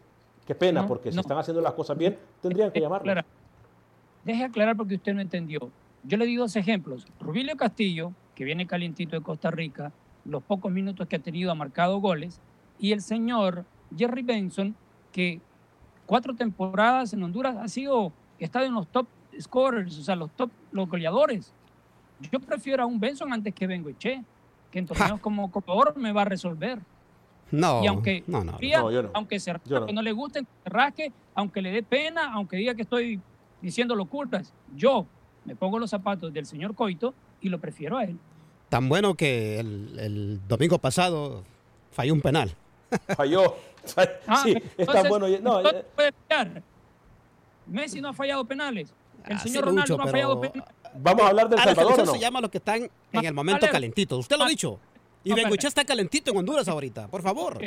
[0.45, 3.21] Qué pena, porque si están haciendo las cosas bien, tendrían que llamarlo.
[4.23, 5.71] Deje aclarar porque usted no entendió.
[6.03, 7.05] Yo le di dos ejemplos.
[7.19, 9.91] Rubilio Castillo, que viene calientito de Costa Rica,
[10.27, 12.39] los pocos minutos que ha tenido ha marcado goles,
[12.79, 13.65] y el señor
[13.95, 14.75] Jerry Benson,
[15.11, 15.41] que
[16.05, 19.07] cuatro temporadas en Honduras ha sido, estado en los top
[19.39, 21.53] scorers, o sea, los top, los goleadores.
[22.31, 24.23] Yo prefiero a un Benson antes que Bengoche,
[24.71, 26.79] que en torneos como Copa Oro me va a resolver.
[27.49, 28.57] No, y aunque, no, no,
[29.13, 30.01] aunque se no.
[30.01, 33.21] le guste, se rasque, aunque le dé pena, aunque diga que estoy
[33.61, 35.05] diciendo locuras, yo
[35.45, 38.19] me pongo los zapatos del señor Coito y lo prefiero a él.
[38.69, 41.43] Tan bueno que el, domingo pasado
[41.91, 42.53] falló un penal.
[43.15, 43.55] Falló.
[44.27, 45.27] Ah, sí, es tan bueno.
[45.41, 45.85] No, eh.
[45.95, 46.11] puede
[47.67, 48.93] Messi no ha fallado penales.
[49.25, 50.73] El señor Ronaldo no ha fallado penales.
[50.93, 52.01] Vamos a hablar del Salvador.
[52.01, 52.11] ¿o no?
[52.11, 54.17] se llama los que están en el momento calentito.
[54.17, 54.77] Usted lo ha dicho.
[55.23, 57.59] Y Bengochea está calentito en Honduras ahorita, por favor.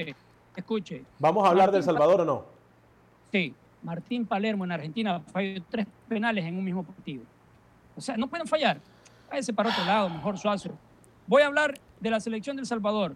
[0.54, 1.04] Escuche.
[1.18, 2.44] ¿Vamos a hablar del Salvador o no?
[3.32, 3.54] Sí.
[3.82, 7.22] Martín Palermo en Argentina falló tres penales en un mismo partido.
[7.96, 8.78] O sea, no pueden fallar.
[9.30, 10.70] Váyase para otro lado, mejor Suazo.
[11.30, 13.14] Voy a hablar de la selección del Salvador.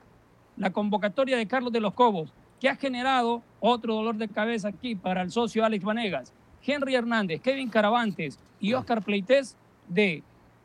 [0.56, 4.94] La convocatoria de Carlos de los Cobos, que ha generado otro dolor de cabeza aquí
[4.94, 6.32] para el socio Alex Vanegas.
[6.64, 9.56] Henry Hernández, Kevin Caravantes y Oscar Pleites
[9.88, 10.22] de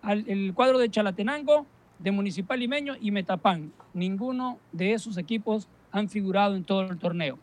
[0.08, 1.66] el cuadro de Chalatenango
[1.97, 3.74] de Municipal Limeño y Metapán.
[3.95, 7.39] Ninguno de esos equipos han figurado en todo el torneo.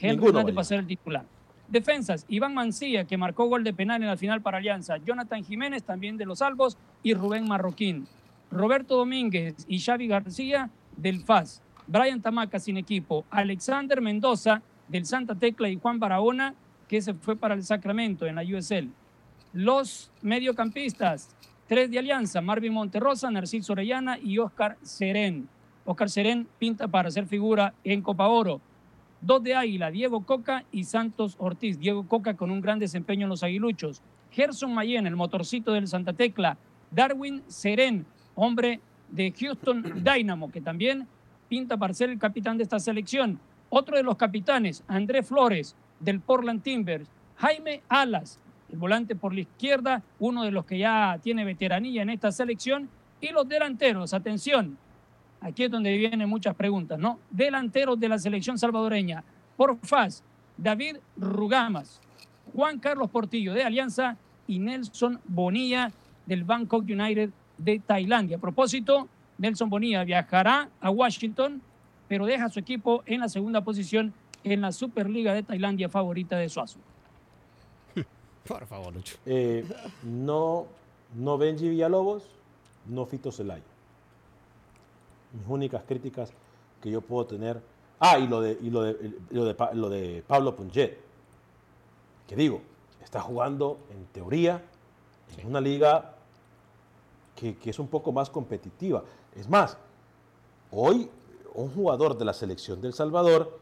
[0.00, 1.24] Henry va a ser el titular.
[1.66, 4.98] Defensas, Iván Mancilla, que marcó gol de penal en la final para Alianza.
[4.98, 6.78] Jonathan Jiménez, también de los Albos.
[7.02, 8.06] Y Rubén Marroquín.
[8.50, 11.62] Roberto Domínguez y Xavi García, del FAS.
[11.86, 13.24] Brian Tamaca, sin equipo.
[13.30, 15.68] Alexander Mendoza, del Santa Tecla.
[15.68, 16.54] Y Juan Barahona,
[16.88, 18.90] que se fue para el Sacramento en la USL.
[19.52, 21.34] Los mediocampistas,
[21.66, 25.48] Tres de Alianza, Marvin Monterrosa, Narciso Orellana y Oscar Serén.
[25.86, 28.60] Oscar Serén pinta para ser figura en Copa Oro.
[29.22, 31.78] Dos de Águila, Diego Coca y Santos Ortiz.
[31.78, 34.02] Diego Coca con un gran desempeño en los aguiluchos.
[34.30, 36.58] Gerson Mayen, el motorcito del Santa Tecla.
[36.90, 38.04] Darwin Serén,
[38.34, 38.80] hombre
[39.10, 41.06] de Houston Dynamo, que también
[41.48, 43.38] pinta para ser el capitán de esta selección.
[43.68, 47.08] Otro de los capitanes, André Flores, del Portland Timbers.
[47.36, 48.38] Jaime Alas,
[48.70, 52.88] el volante por la izquierda, uno de los que ya tiene veteranía en esta selección.
[53.20, 54.76] Y los delanteros, atención,
[55.40, 57.18] aquí es donde vienen muchas preguntas, ¿no?
[57.30, 59.24] Delanteros de la selección salvadoreña,
[59.56, 60.22] por FAS,
[60.56, 62.00] David Rugamas,
[62.54, 64.16] Juan Carlos Portillo de Alianza
[64.46, 65.90] y Nelson Bonilla
[66.26, 67.30] del Bangkok United
[67.64, 68.36] de Tailandia.
[68.36, 69.08] A propósito,
[69.38, 71.62] Nelson Bonilla viajará a Washington,
[72.08, 74.12] pero deja su equipo en la segunda posición
[74.44, 76.78] en la Superliga de Tailandia favorita de Suazo.
[78.46, 79.16] Por favor, Lucho.
[79.24, 79.64] Eh,
[80.02, 80.66] no,
[81.14, 82.24] no Benji Villalobos,
[82.86, 83.62] no Fito Celaya.
[85.32, 86.32] Mis únicas críticas
[86.82, 87.60] que yo puedo tener.
[87.98, 90.98] Ah, y lo de, y lo de, lo de, lo de Pablo Punget.
[92.28, 92.60] Que digo,
[93.02, 94.62] está jugando en teoría
[95.38, 96.14] en una liga
[97.34, 99.02] que, es un poco más competitiva.
[99.34, 99.76] Es más,
[100.70, 101.10] hoy
[101.54, 103.58] un jugador de la selección del Salvador,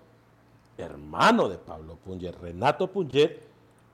[0.79, 3.43] hermano de Pablo Punget, Renato Punget,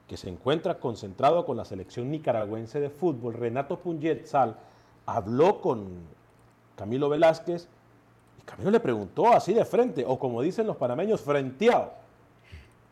[0.07, 3.79] que se encuentra concentrado con la selección nicaragüense de fútbol, Renato
[4.24, 4.57] Sal,
[5.05, 5.89] habló con
[6.76, 7.68] Camilo Velázquez
[8.39, 11.93] y Camilo le preguntó así de frente, o como dicen los panameños, frenteado.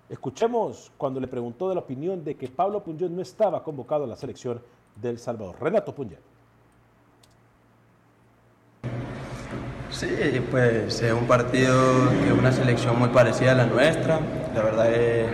[0.08, 4.06] Escuchemos cuando le preguntó de la opinión de que Pablo Punget no estaba convocado a
[4.06, 4.60] la selección
[5.00, 5.56] del Salvador.
[5.60, 6.35] Renato Punget.
[9.98, 10.08] Sí,
[10.50, 11.74] pues es un partido
[12.22, 14.20] que es una selección muy parecida a la nuestra.
[14.54, 15.26] La verdad es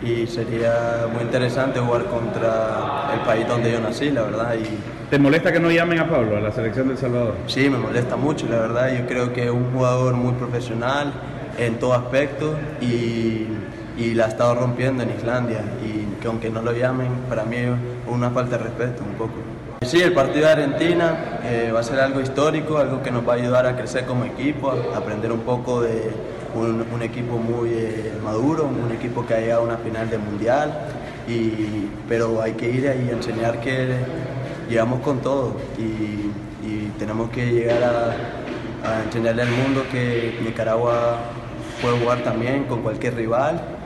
[0.00, 4.54] y sería muy interesante jugar contra el país donde yo nací, la verdad.
[4.54, 5.10] Y...
[5.10, 7.34] ¿Te molesta que no llamen a Pablo a la selección del Salvador?
[7.48, 8.96] Sí, me molesta mucho, la verdad.
[8.96, 11.12] Yo creo que es un jugador muy profesional
[11.58, 13.48] en todo aspecto y,
[13.98, 17.56] y la ha estado rompiendo en Islandia y que aunque no lo llamen, para mí
[17.56, 17.70] es
[18.06, 19.34] una falta de respeto un poco.
[19.82, 23.34] Sí, el partido de Argentina eh, va a ser algo histórico, algo que nos va
[23.34, 26.10] a ayudar a crecer como equipo, a aprender un poco de
[26.54, 30.72] un, equipo muy eh, maduro, un equipo que ha llegado a una final de mundial,
[31.28, 33.94] y, pero hay que ir ahí a enseñar que
[34.68, 36.32] llegamos con todo y,
[36.98, 41.18] tenemos que llegar a, enseñarle al mundo que Nicaragua
[41.80, 43.77] puede jugar también con cualquier rival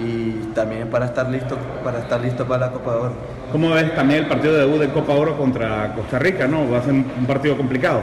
[0.00, 3.14] y también para estar listo para estar listo para la Copa de Oro.
[3.52, 6.46] ¿Cómo ves también el partido de debut de Copa Oro contra Costa Rica?
[6.46, 6.70] ¿no?
[6.70, 8.02] Va a ser un partido complicado.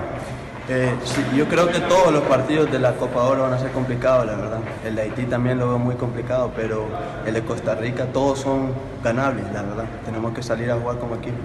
[0.70, 3.72] Eh, sí, yo creo que todos los partidos de la Copa Oro van a ser
[3.72, 4.60] complicados, la verdad.
[4.86, 6.88] El de Haití también lo veo muy complicado, pero
[7.26, 9.86] el de Costa Rica todos son ganables, la verdad.
[10.06, 11.38] Tenemos que salir a jugar como equipo.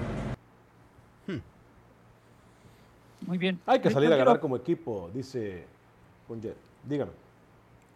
[3.26, 3.60] Muy bien.
[3.66, 5.64] Hay que salir a ganar como equipo, dice.
[6.88, 7.21] Dígame.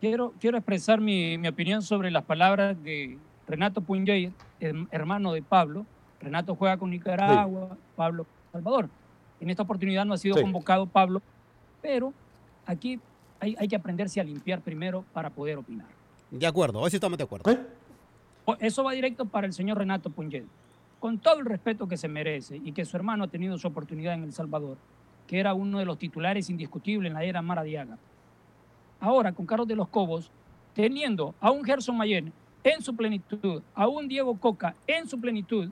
[0.01, 4.31] Quiero, quiero expresar mi, mi opinión sobre las palabras de Renato Puñey,
[4.91, 5.87] hermano de Pablo.
[6.21, 8.89] Renato juega con Nicaragua, Pablo con Salvador.
[9.41, 10.43] En esta oportunidad no ha sido Sí.
[10.43, 11.23] convocado Pablo,
[11.81, 12.13] pero
[12.67, 12.99] aquí
[13.41, 15.87] hay, hay que aprenderse a limpiar primero para poder opinar.
[16.31, 17.57] De acuerdo, hoy sí estamos de acuerdo.
[18.61, 20.45] Eso va directo para el señor Renato Puñet.
[21.01, 24.15] Con todo el respeto que se merece y que su hermano ha tenido su oportunidad
[24.15, 24.77] en El Salvador,
[25.27, 27.99] que era uno de los titulares indiscutibles en la era Maradiaga.
[29.07, 30.33] Ahora, con Carlos de los Cobos,
[30.75, 32.33] teniendo a un Gerson Mayen
[32.65, 35.71] en su plenitud, a un Diego Coca en su plenitud,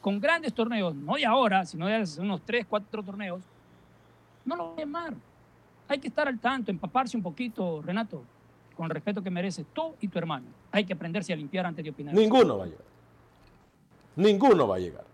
[0.00, 3.42] con grandes torneos, no de ahora, sino de hace unos 3, 4 torneos,
[4.44, 5.14] no lo voy a llamar.
[5.86, 8.24] Hay que estar al tanto, empaparse un poquito, Renato,
[8.76, 10.46] con el respeto que mereces tú y tu hermano.
[10.72, 12.12] Hay que aprenderse a limpiar antes de opinar.
[12.12, 12.84] Ninguno va a llegar.
[14.16, 15.04] Ninguno va a llegar.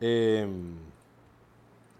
[0.00, 0.48] Eh,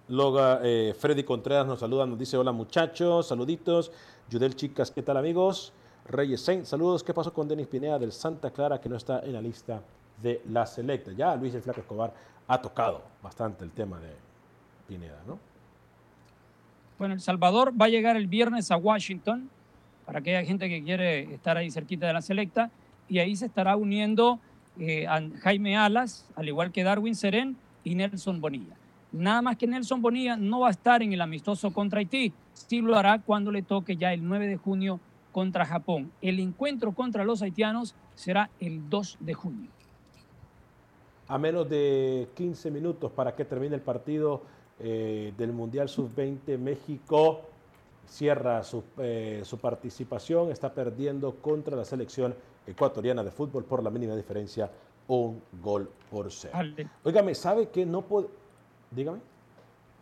[0.08, 3.92] Loga, eh, Freddy Contreras nos saluda, nos dice hola muchachos, saluditos.
[4.28, 5.72] Yudel Chicas, ¿qué tal amigos?
[6.08, 7.02] Reyes Saint, saludos.
[7.02, 9.80] ¿Qué pasó con Denis Pineda del Santa Clara que no está en la lista
[10.20, 11.12] de la selecta?
[11.12, 12.12] Ya Luis el Flaco Escobar
[12.48, 14.10] ha tocado bastante el tema de
[14.88, 15.38] Pineda, ¿no?
[16.98, 19.48] Bueno, El Salvador va a llegar el viernes a Washington
[20.04, 22.70] para aquella gente que quiere estar ahí cerquita de la selecta
[23.08, 24.38] y ahí se estará uniendo
[24.78, 28.76] eh, a Jaime Alas, al igual que Darwin Serén y Nelson Bonilla.
[29.12, 32.80] Nada más que Nelson Bonilla no va a estar en el amistoso contra Haití, sí
[32.80, 35.00] lo hará cuando le toque ya el 9 de junio
[35.32, 36.10] contra Japón.
[36.22, 39.70] El encuentro contra los haitianos será el 2 de junio.
[41.28, 44.42] A menos de 15 minutos para que termine el partido
[44.78, 47.42] eh, del Mundial Sub-20, México
[48.06, 52.34] cierra su, eh, su participación, está perdiendo contra la selección
[52.66, 54.70] ecuatoriana de fútbol por la mínima diferencia,
[55.08, 56.58] un gol por cero.
[57.04, 58.28] Óigame, ¿sabe que no puede?
[58.94, 59.18] Dígame.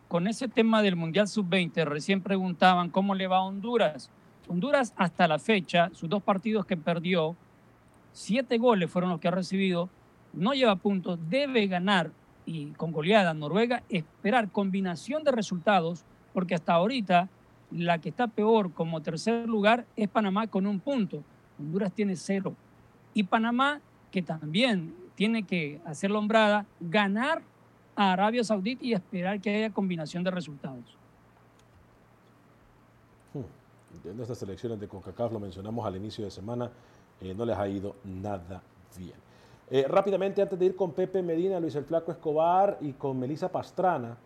[0.07, 4.09] con ese tema del Mundial Sub-20, recién preguntaban cómo le va a Honduras.
[4.49, 7.37] Honduras hasta la fecha, sus dos partidos que perdió,
[8.11, 9.89] siete goles fueron los que ha recibido,
[10.33, 12.11] no lleva puntos, debe ganar
[12.45, 17.29] y con goleada Noruega, esperar combinación de resultados, porque hasta ahorita
[17.71, 21.23] la que está peor como tercer lugar es Panamá con un punto.
[21.57, 22.53] Honduras tiene cero.
[23.13, 23.79] Y Panamá,
[24.11, 27.43] que también tiene que hacer la hombrada, ganar
[27.95, 30.97] a Arabia Saudita y esperar que haya combinación de resultados.
[34.05, 36.71] En estas elecciones de CONCACAF, lo mencionamos al inicio de semana,
[37.19, 38.61] eh, no les ha ido nada
[38.97, 39.13] bien.
[39.69, 43.49] Eh, rápidamente, antes de ir con Pepe Medina, Luis el Flaco Escobar y con Melisa
[43.49, 44.17] Pastrana,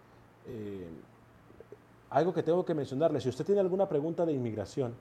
[0.47, 0.87] eh,
[2.09, 4.93] algo que tengo que mencionarles, si usted tiene alguna pregunta de inmigración,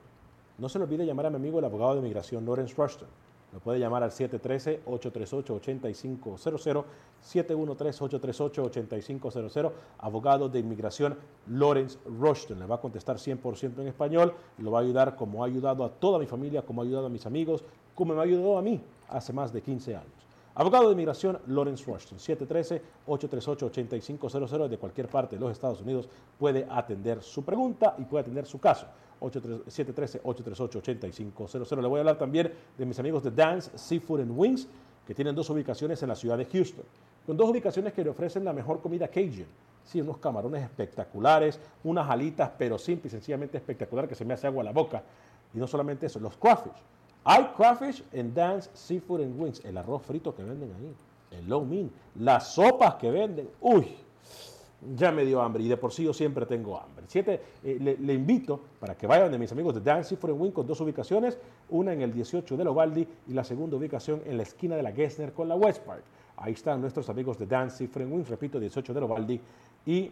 [0.57, 3.07] no se le olvide llamar a mi amigo el abogado de inmigración, Lawrence Rushton.
[3.53, 6.83] Lo puede llamar al 713-838-8500,
[7.23, 11.17] 713-838-8500, abogado de inmigración
[11.47, 12.59] Lawrence Rushton.
[12.59, 15.89] Le va a contestar 100% en español, lo va a ayudar como ha ayudado a
[15.89, 18.81] toda mi familia, como ha ayudado a mis amigos, como me ha ayudado a mí
[19.09, 20.25] hace más de 15 años.
[20.57, 26.07] Abogado de inmigración Lawrence Rushton, 713-838-8500 de cualquier parte de los Estados Unidos
[26.39, 28.87] puede atender su pregunta y puede atender su caso.
[29.19, 31.81] 713-838-8500.
[31.81, 34.67] Le voy a hablar también de mis amigos de Dance Seafood and Wings,
[35.05, 36.85] que tienen dos ubicaciones en la ciudad de Houston,
[37.25, 39.45] con dos ubicaciones que le ofrecen la mejor comida Cajun.
[39.83, 44.47] Sí, unos camarones espectaculares, unas alitas, pero simple y sencillamente espectacular, que se me hace
[44.47, 45.03] agua a la boca.
[45.53, 46.73] Y no solamente eso, los crawfish.
[47.23, 50.95] Hay crawfish en Dance Seafood and Wings, el arroz frito que venden ahí,
[51.37, 53.47] el low mean, las sopas que venden.
[53.61, 53.95] Uy,
[54.95, 57.05] ya me dio hambre y de por sí yo siempre tengo hambre.
[57.07, 60.67] Siete, eh, le, invito para que vayan de mis amigos de Dance and Wings con
[60.67, 61.37] dos ubicaciones,
[61.69, 64.91] una en el 18 de Lovaldi y la segunda ubicación en la esquina de la
[64.91, 66.03] Gessner con la West Park.
[66.37, 69.39] Ahí están nuestros amigos de Dance and Wings, repito, 18 de Lovaldi
[69.85, 70.11] y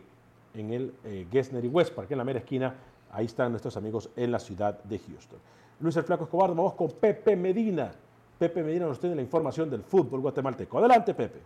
[0.53, 2.73] en el eh, Gessner y West Park, en la mera esquina,
[3.11, 5.39] ahí están nuestros amigos en la ciudad de Houston.
[5.79, 7.91] Luis el Flaco Escobar, vamos con Pepe Medina.
[8.37, 10.77] Pepe Medina nos tiene la información del fútbol guatemalteco.
[10.77, 11.39] Adelante, Pepe.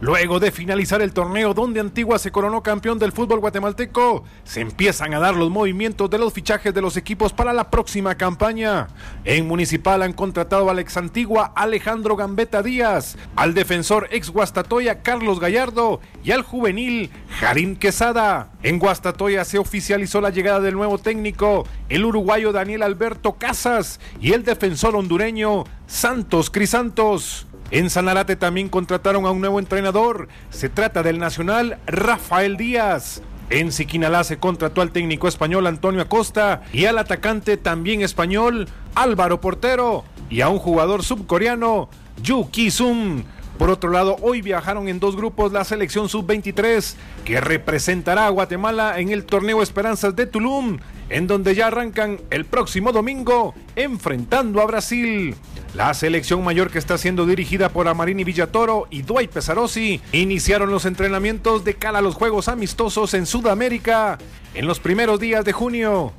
[0.00, 5.12] Luego de finalizar el torneo donde Antigua se coronó campeón del fútbol guatemalteco, se empiezan
[5.12, 8.86] a dar los movimientos de los fichajes de los equipos para la próxima campaña.
[9.24, 15.40] En Municipal han contratado al ex Antigua Alejandro Gambetta Díaz, al defensor ex Guastatoya Carlos
[15.40, 18.50] Gallardo y al juvenil Jarín Quesada.
[18.62, 24.32] En Guastatoya se oficializó la llegada del nuevo técnico, el uruguayo Daniel Alberto Casas y
[24.32, 27.47] el defensor hondureño Santos Crisantos.
[27.70, 30.28] En Sanarate también contrataron a un nuevo entrenador.
[30.50, 33.22] Se trata del nacional Rafael Díaz.
[33.50, 39.40] En Siquinalá se contrató al técnico español Antonio Acosta y al atacante también español Álvaro
[39.40, 41.88] Portero y a un jugador subcoreano
[42.22, 43.24] Yu Ki-sum.
[43.58, 46.94] Por otro lado, hoy viajaron en dos grupos la selección sub-23
[47.24, 50.78] que representará a Guatemala en el torneo Esperanzas de Tulum,
[51.08, 55.34] en donde ya arrancan el próximo domingo enfrentando a Brasil.
[55.74, 60.86] La selección mayor que está siendo dirigida por Amarini Villatoro y Dwight Pesarosi iniciaron los
[60.86, 64.18] entrenamientos de cara a los Juegos Amistosos en Sudamérica
[64.54, 66.12] en los primeros días de junio.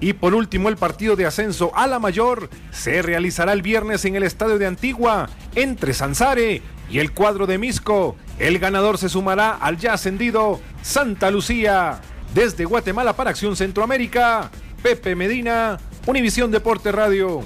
[0.00, 4.16] Y por último, el partido de ascenso a la mayor se realizará el viernes en
[4.16, 8.16] el estadio de Antigua entre Sansare y el cuadro de Misco.
[8.38, 12.00] El ganador se sumará al ya ascendido Santa Lucía.
[12.34, 14.50] Desde Guatemala para Acción Centroamérica,
[14.82, 17.42] Pepe Medina, Univisión Deporte Radio.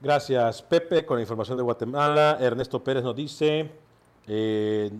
[0.00, 2.38] Gracias, Pepe, con la información de Guatemala.
[2.40, 3.70] Ernesto Pérez nos dice,
[4.26, 4.90] eh,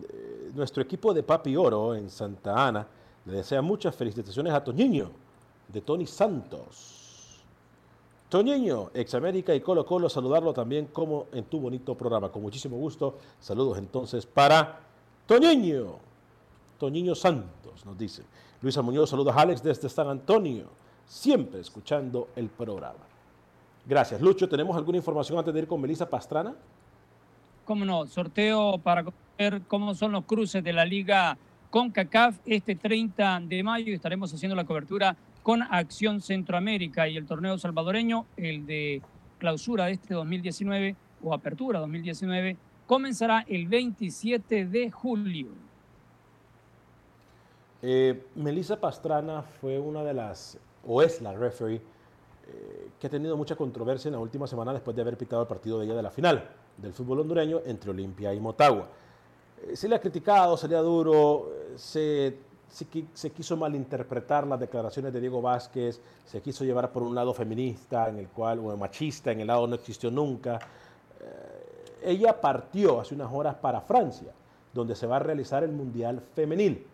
[0.52, 2.86] nuestro equipo de Papi Oro en Santa Ana
[3.24, 5.10] le desea muchas felicitaciones a Toñiño,
[5.68, 6.99] de Tony Santos.
[8.30, 12.30] Toñiño, ex América y Colo Colo, saludarlo también como en tu bonito programa.
[12.30, 13.18] Con muchísimo gusto.
[13.40, 14.78] Saludos entonces para
[15.26, 15.96] Toñiño.
[16.78, 18.22] Toñiño Santos nos dice.
[18.62, 20.66] Luisa Muñoz, saludos a Alex desde San Antonio.
[21.06, 23.00] Siempre escuchando el programa.
[23.84, 24.20] Gracias.
[24.20, 26.54] Lucho, ¿tenemos alguna información antes de ir con Melissa Pastrana?
[27.64, 29.04] Cómo no, sorteo para
[29.36, 31.36] ver cómo son los cruces de la liga
[31.70, 37.58] CONCACAF este 30 de mayo estaremos haciendo la cobertura con Acción Centroamérica y el torneo
[37.58, 39.02] salvadoreño, el de
[39.38, 45.48] clausura de este 2019 o apertura 2019, comenzará el 27 de julio.
[47.82, 53.36] Eh, Melissa Pastrana fue una de las, o es la referee, eh, que ha tenido
[53.36, 56.02] mucha controversia en la última semana después de haber pitado el partido de ella de
[56.02, 58.88] la final del fútbol hondureño entre Olimpia y Motagua.
[59.62, 62.36] Eh, se le ha criticado, se le ha duro, se
[62.70, 68.08] se, quiso malinterpretar las declaraciones de Diego Vázquez, se quiso llevar por un lado feminista,
[68.08, 70.58] en el cual, o machista, en el lado no existió nunca.
[71.20, 74.32] Eh, ella partió hace unas horas para Francia,
[74.72, 76.86] donde se va a realizar el Mundial Femenil.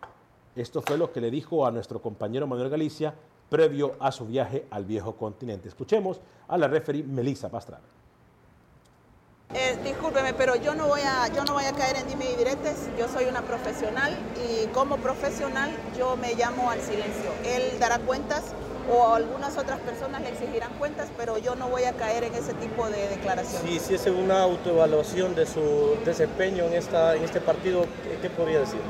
[0.55, 3.15] Esto fue lo que le dijo a nuestro compañero Manuel Galicia
[3.49, 5.69] previo a su viaje al viejo continente.
[5.69, 7.96] Escuchemos a la referee Melissa Pastrana.
[9.55, 12.37] Eh, discúlpeme, pero yo no, voy a, yo no voy a caer en dime y
[12.37, 12.89] diretes.
[12.99, 17.31] Yo soy una profesional y como profesional yo me llamo al silencio.
[17.45, 18.43] Él dará cuentas
[18.91, 22.55] o algunas otras personas le exigirán cuentas, pero yo no voy a caer en ese
[22.55, 23.69] tipo de declaraciones.
[23.69, 27.87] Si hiciese una autoevaluación de su desempeño en, esta, en este partido,
[28.21, 28.81] ¿qué, podría decir?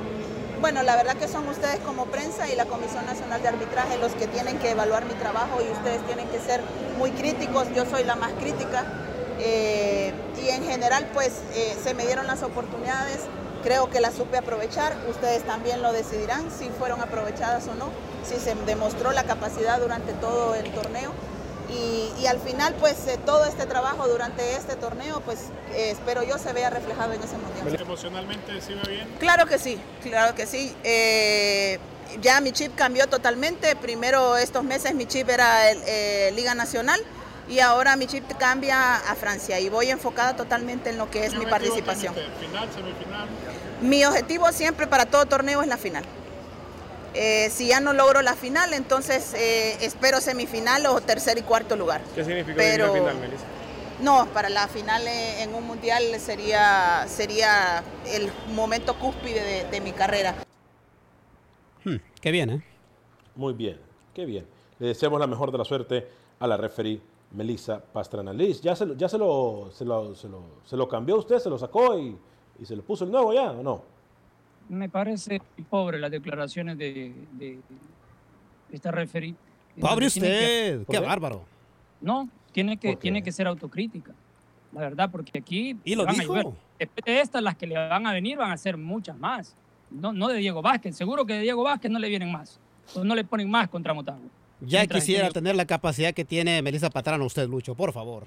[0.61, 4.13] Bueno, la verdad que son ustedes como prensa y la Comisión Nacional de Arbitraje los
[4.13, 6.61] que tienen que evaluar mi trabajo y ustedes tienen que ser
[6.99, 7.67] muy críticos.
[7.75, 8.85] Yo soy la más crítica
[9.39, 10.13] eh,
[10.47, 13.21] y en general pues eh, se me dieron las oportunidades,
[13.63, 17.91] creo que las supe aprovechar, ustedes también lo decidirán si fueron aprovechadas o no,
[18.25, 21.13] si se demostró la capacidad durante todo el torneo.
[21.69, 26.53] Y, al final, pues eh, todo este trabajo durante este torneo, pues espero yo se
[26.53, 27.81] vea reflejado en ese mundial.
[27.81, 29.09] ¿Emocionalmente sí va bien?
[29.19, 30.75] Claro que sí, claro que sí.
[32.23, 33.75] ya mi chip cambió totalmente.
[33.75, 37.01] Primero estos meses mi chip era el, Liga Nacional
[37.49, 41.37] y ahora mi chip cambia a Francia y voy enfocada totalmente en lo que es
[41.37, 42.15] mi participación.
[42.15, 43.29] ¿Final, semifinal?
[43.81, 46.05] Mi objetivo siempre para todo torneo es la final.
[47.15, 51.77] Eh, si ya no logro la final, entonces eh, espero semifinal o tercer y cuarto
[51.77, 52.03] lugar.
[52.15, 53.45] ¿Qué significa la final, Melissa?
[54.01, 59.93] No, para la final eh, en un mundial sería, sería el momento cúspide de, mi
[59.93, 60.35] carrera.
[61.85, 62.63] Hmm, qué bien, ¿eh?
[63.35, 63.81] Muy bien,
[64.13, 64.47] qué bien.
[64.79, 66.07] Le deseamos la mejor de la suerte
[66.39, 67.01] a la referee
[67.37, 68.32] Melissa Pastrana.
[68.32, 71.39] Liz, ¿ya, se, ya se, lo, se, lo, se, lo, cambió usted?
[71.39, 72.16] ¿Se lo sacó y,
[72.59, 73.82] y, se lo puso el nuevo ya o no?
[74.68, 77.61] Me parece pobre las declaraciones de, de,
[78.72, 79.34] esta referee.
[79.78, 81.45] Pobre usted, qué bárbaro.
[82.01, 84.12] No, tiene que, tiene que ser autocrítica.
[84.72, 85.76] La verdad, porque aquí...
[85.84, 86.55] ¿Y lo dijo?
[86.78, 89.55] Después de estas, las que le van a venir van a ser muchas más.
[89.91, 90.97] No, no de Diego Vázquez.
[90.97, 92.59] Seguro que de Diego Vázquez no le vienen más.
[93.03, 94.28] no le ponen más contra Motagua.
[94.61, 98.27] Ya quisiera tener la capacidad que tiene Melissa Patrana usted, Lucho, por favor.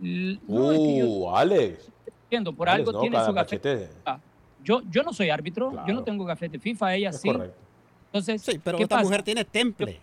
[0.00, 1.90] uh, Alex.
[2.24, 3.88] Entiendo, por algo tiene su gafete.
[4.64, 7.28] Yo, yo no soy árbitro, yo no tengo gafete FIFA, ella sí.
[7.28, 7.56] Correcto.
[8.06, 10.00] Entonces, sí, pero esta mujer tiene temple.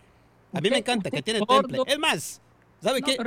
[0.53, 1.79] A mí me encanta que tiene temple.
[1.85, 2.41] Es más,
[2.81, 3.17] ¿sabe qué?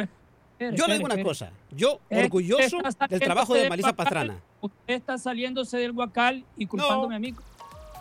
[0.74, 1.50] yo le digo una cosa.
[1.70, 2.78] Yo, orgulloso
[3.08, 4.40] del trabajo de Melissa Patrana.
[4.60, 7.34] Usted está saliéndose del guacal y culpándome a mí.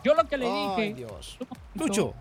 [0.04, 0.94] Yo lo que le dije.
[0.94, 1.38] Dios.
[1.74, 2.14] Lucho,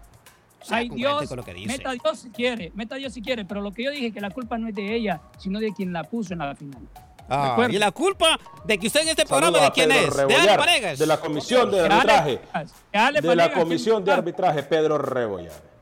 [0.71, 1.31] Ay, Dios,
[1.67, 4.31] meta Dios si quiere, meta Dios si quiere, pero lo que yo dije que la
[4.31, 6.81] culpa no es de ella, sino de quien la puso en la final.
[7.29, 10.29] Ah, y la culpa de que usted en este programa, a ¿de quién Pedro es?
[10.29, 10.99] De Ale Paredes.
[10.99, 12.41] De la comisión de arbitraje.
[12.93, 15.75] De Ale De la comisión de arbitraje, Pedro Rebollar.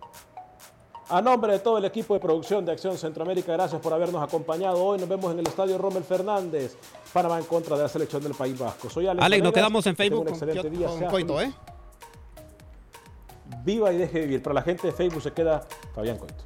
[1.08, 4.82] A nombre de todo el equipo de producción de Acción Centroamérica, gracias por habernos acompañado
[4.82, 4.98] hoy.
[4.98, 6.76] Nos vemos en el estadio Rommel Fernández,
[7.12, 8.88] Panamá en contra de la selección del País Vasco.
[8.88, 9.22] Soy Alex.
[9.22, 10.86] Alex, nos quedamos en Facebook Un excelente con- día.
[10.86, 11.52] con sea Coito, feliz.
[11.54, 11.71] ¿eh?
[13.64, 14.42] Viva y deje vivir.
[14.42, 16.44] Para la gente de Facebook se queda Fabián Coito.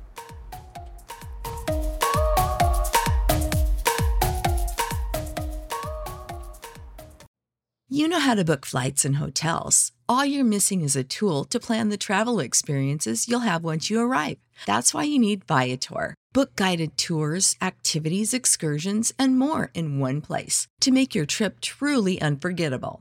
[7.89, 9.93] You know how to book flights and hotels.
[10.09, 14.01] All you're missing is a tool to plan the travel experiences you'll have once you
[14.01, 14.37] arrive.
[14.67, 16.15] That's why you need Viator.
[16.33, 22.21] Book guided tours, activities, excursions, and more in one place to make your trip truly
[22.21, 23.01] unforgettable.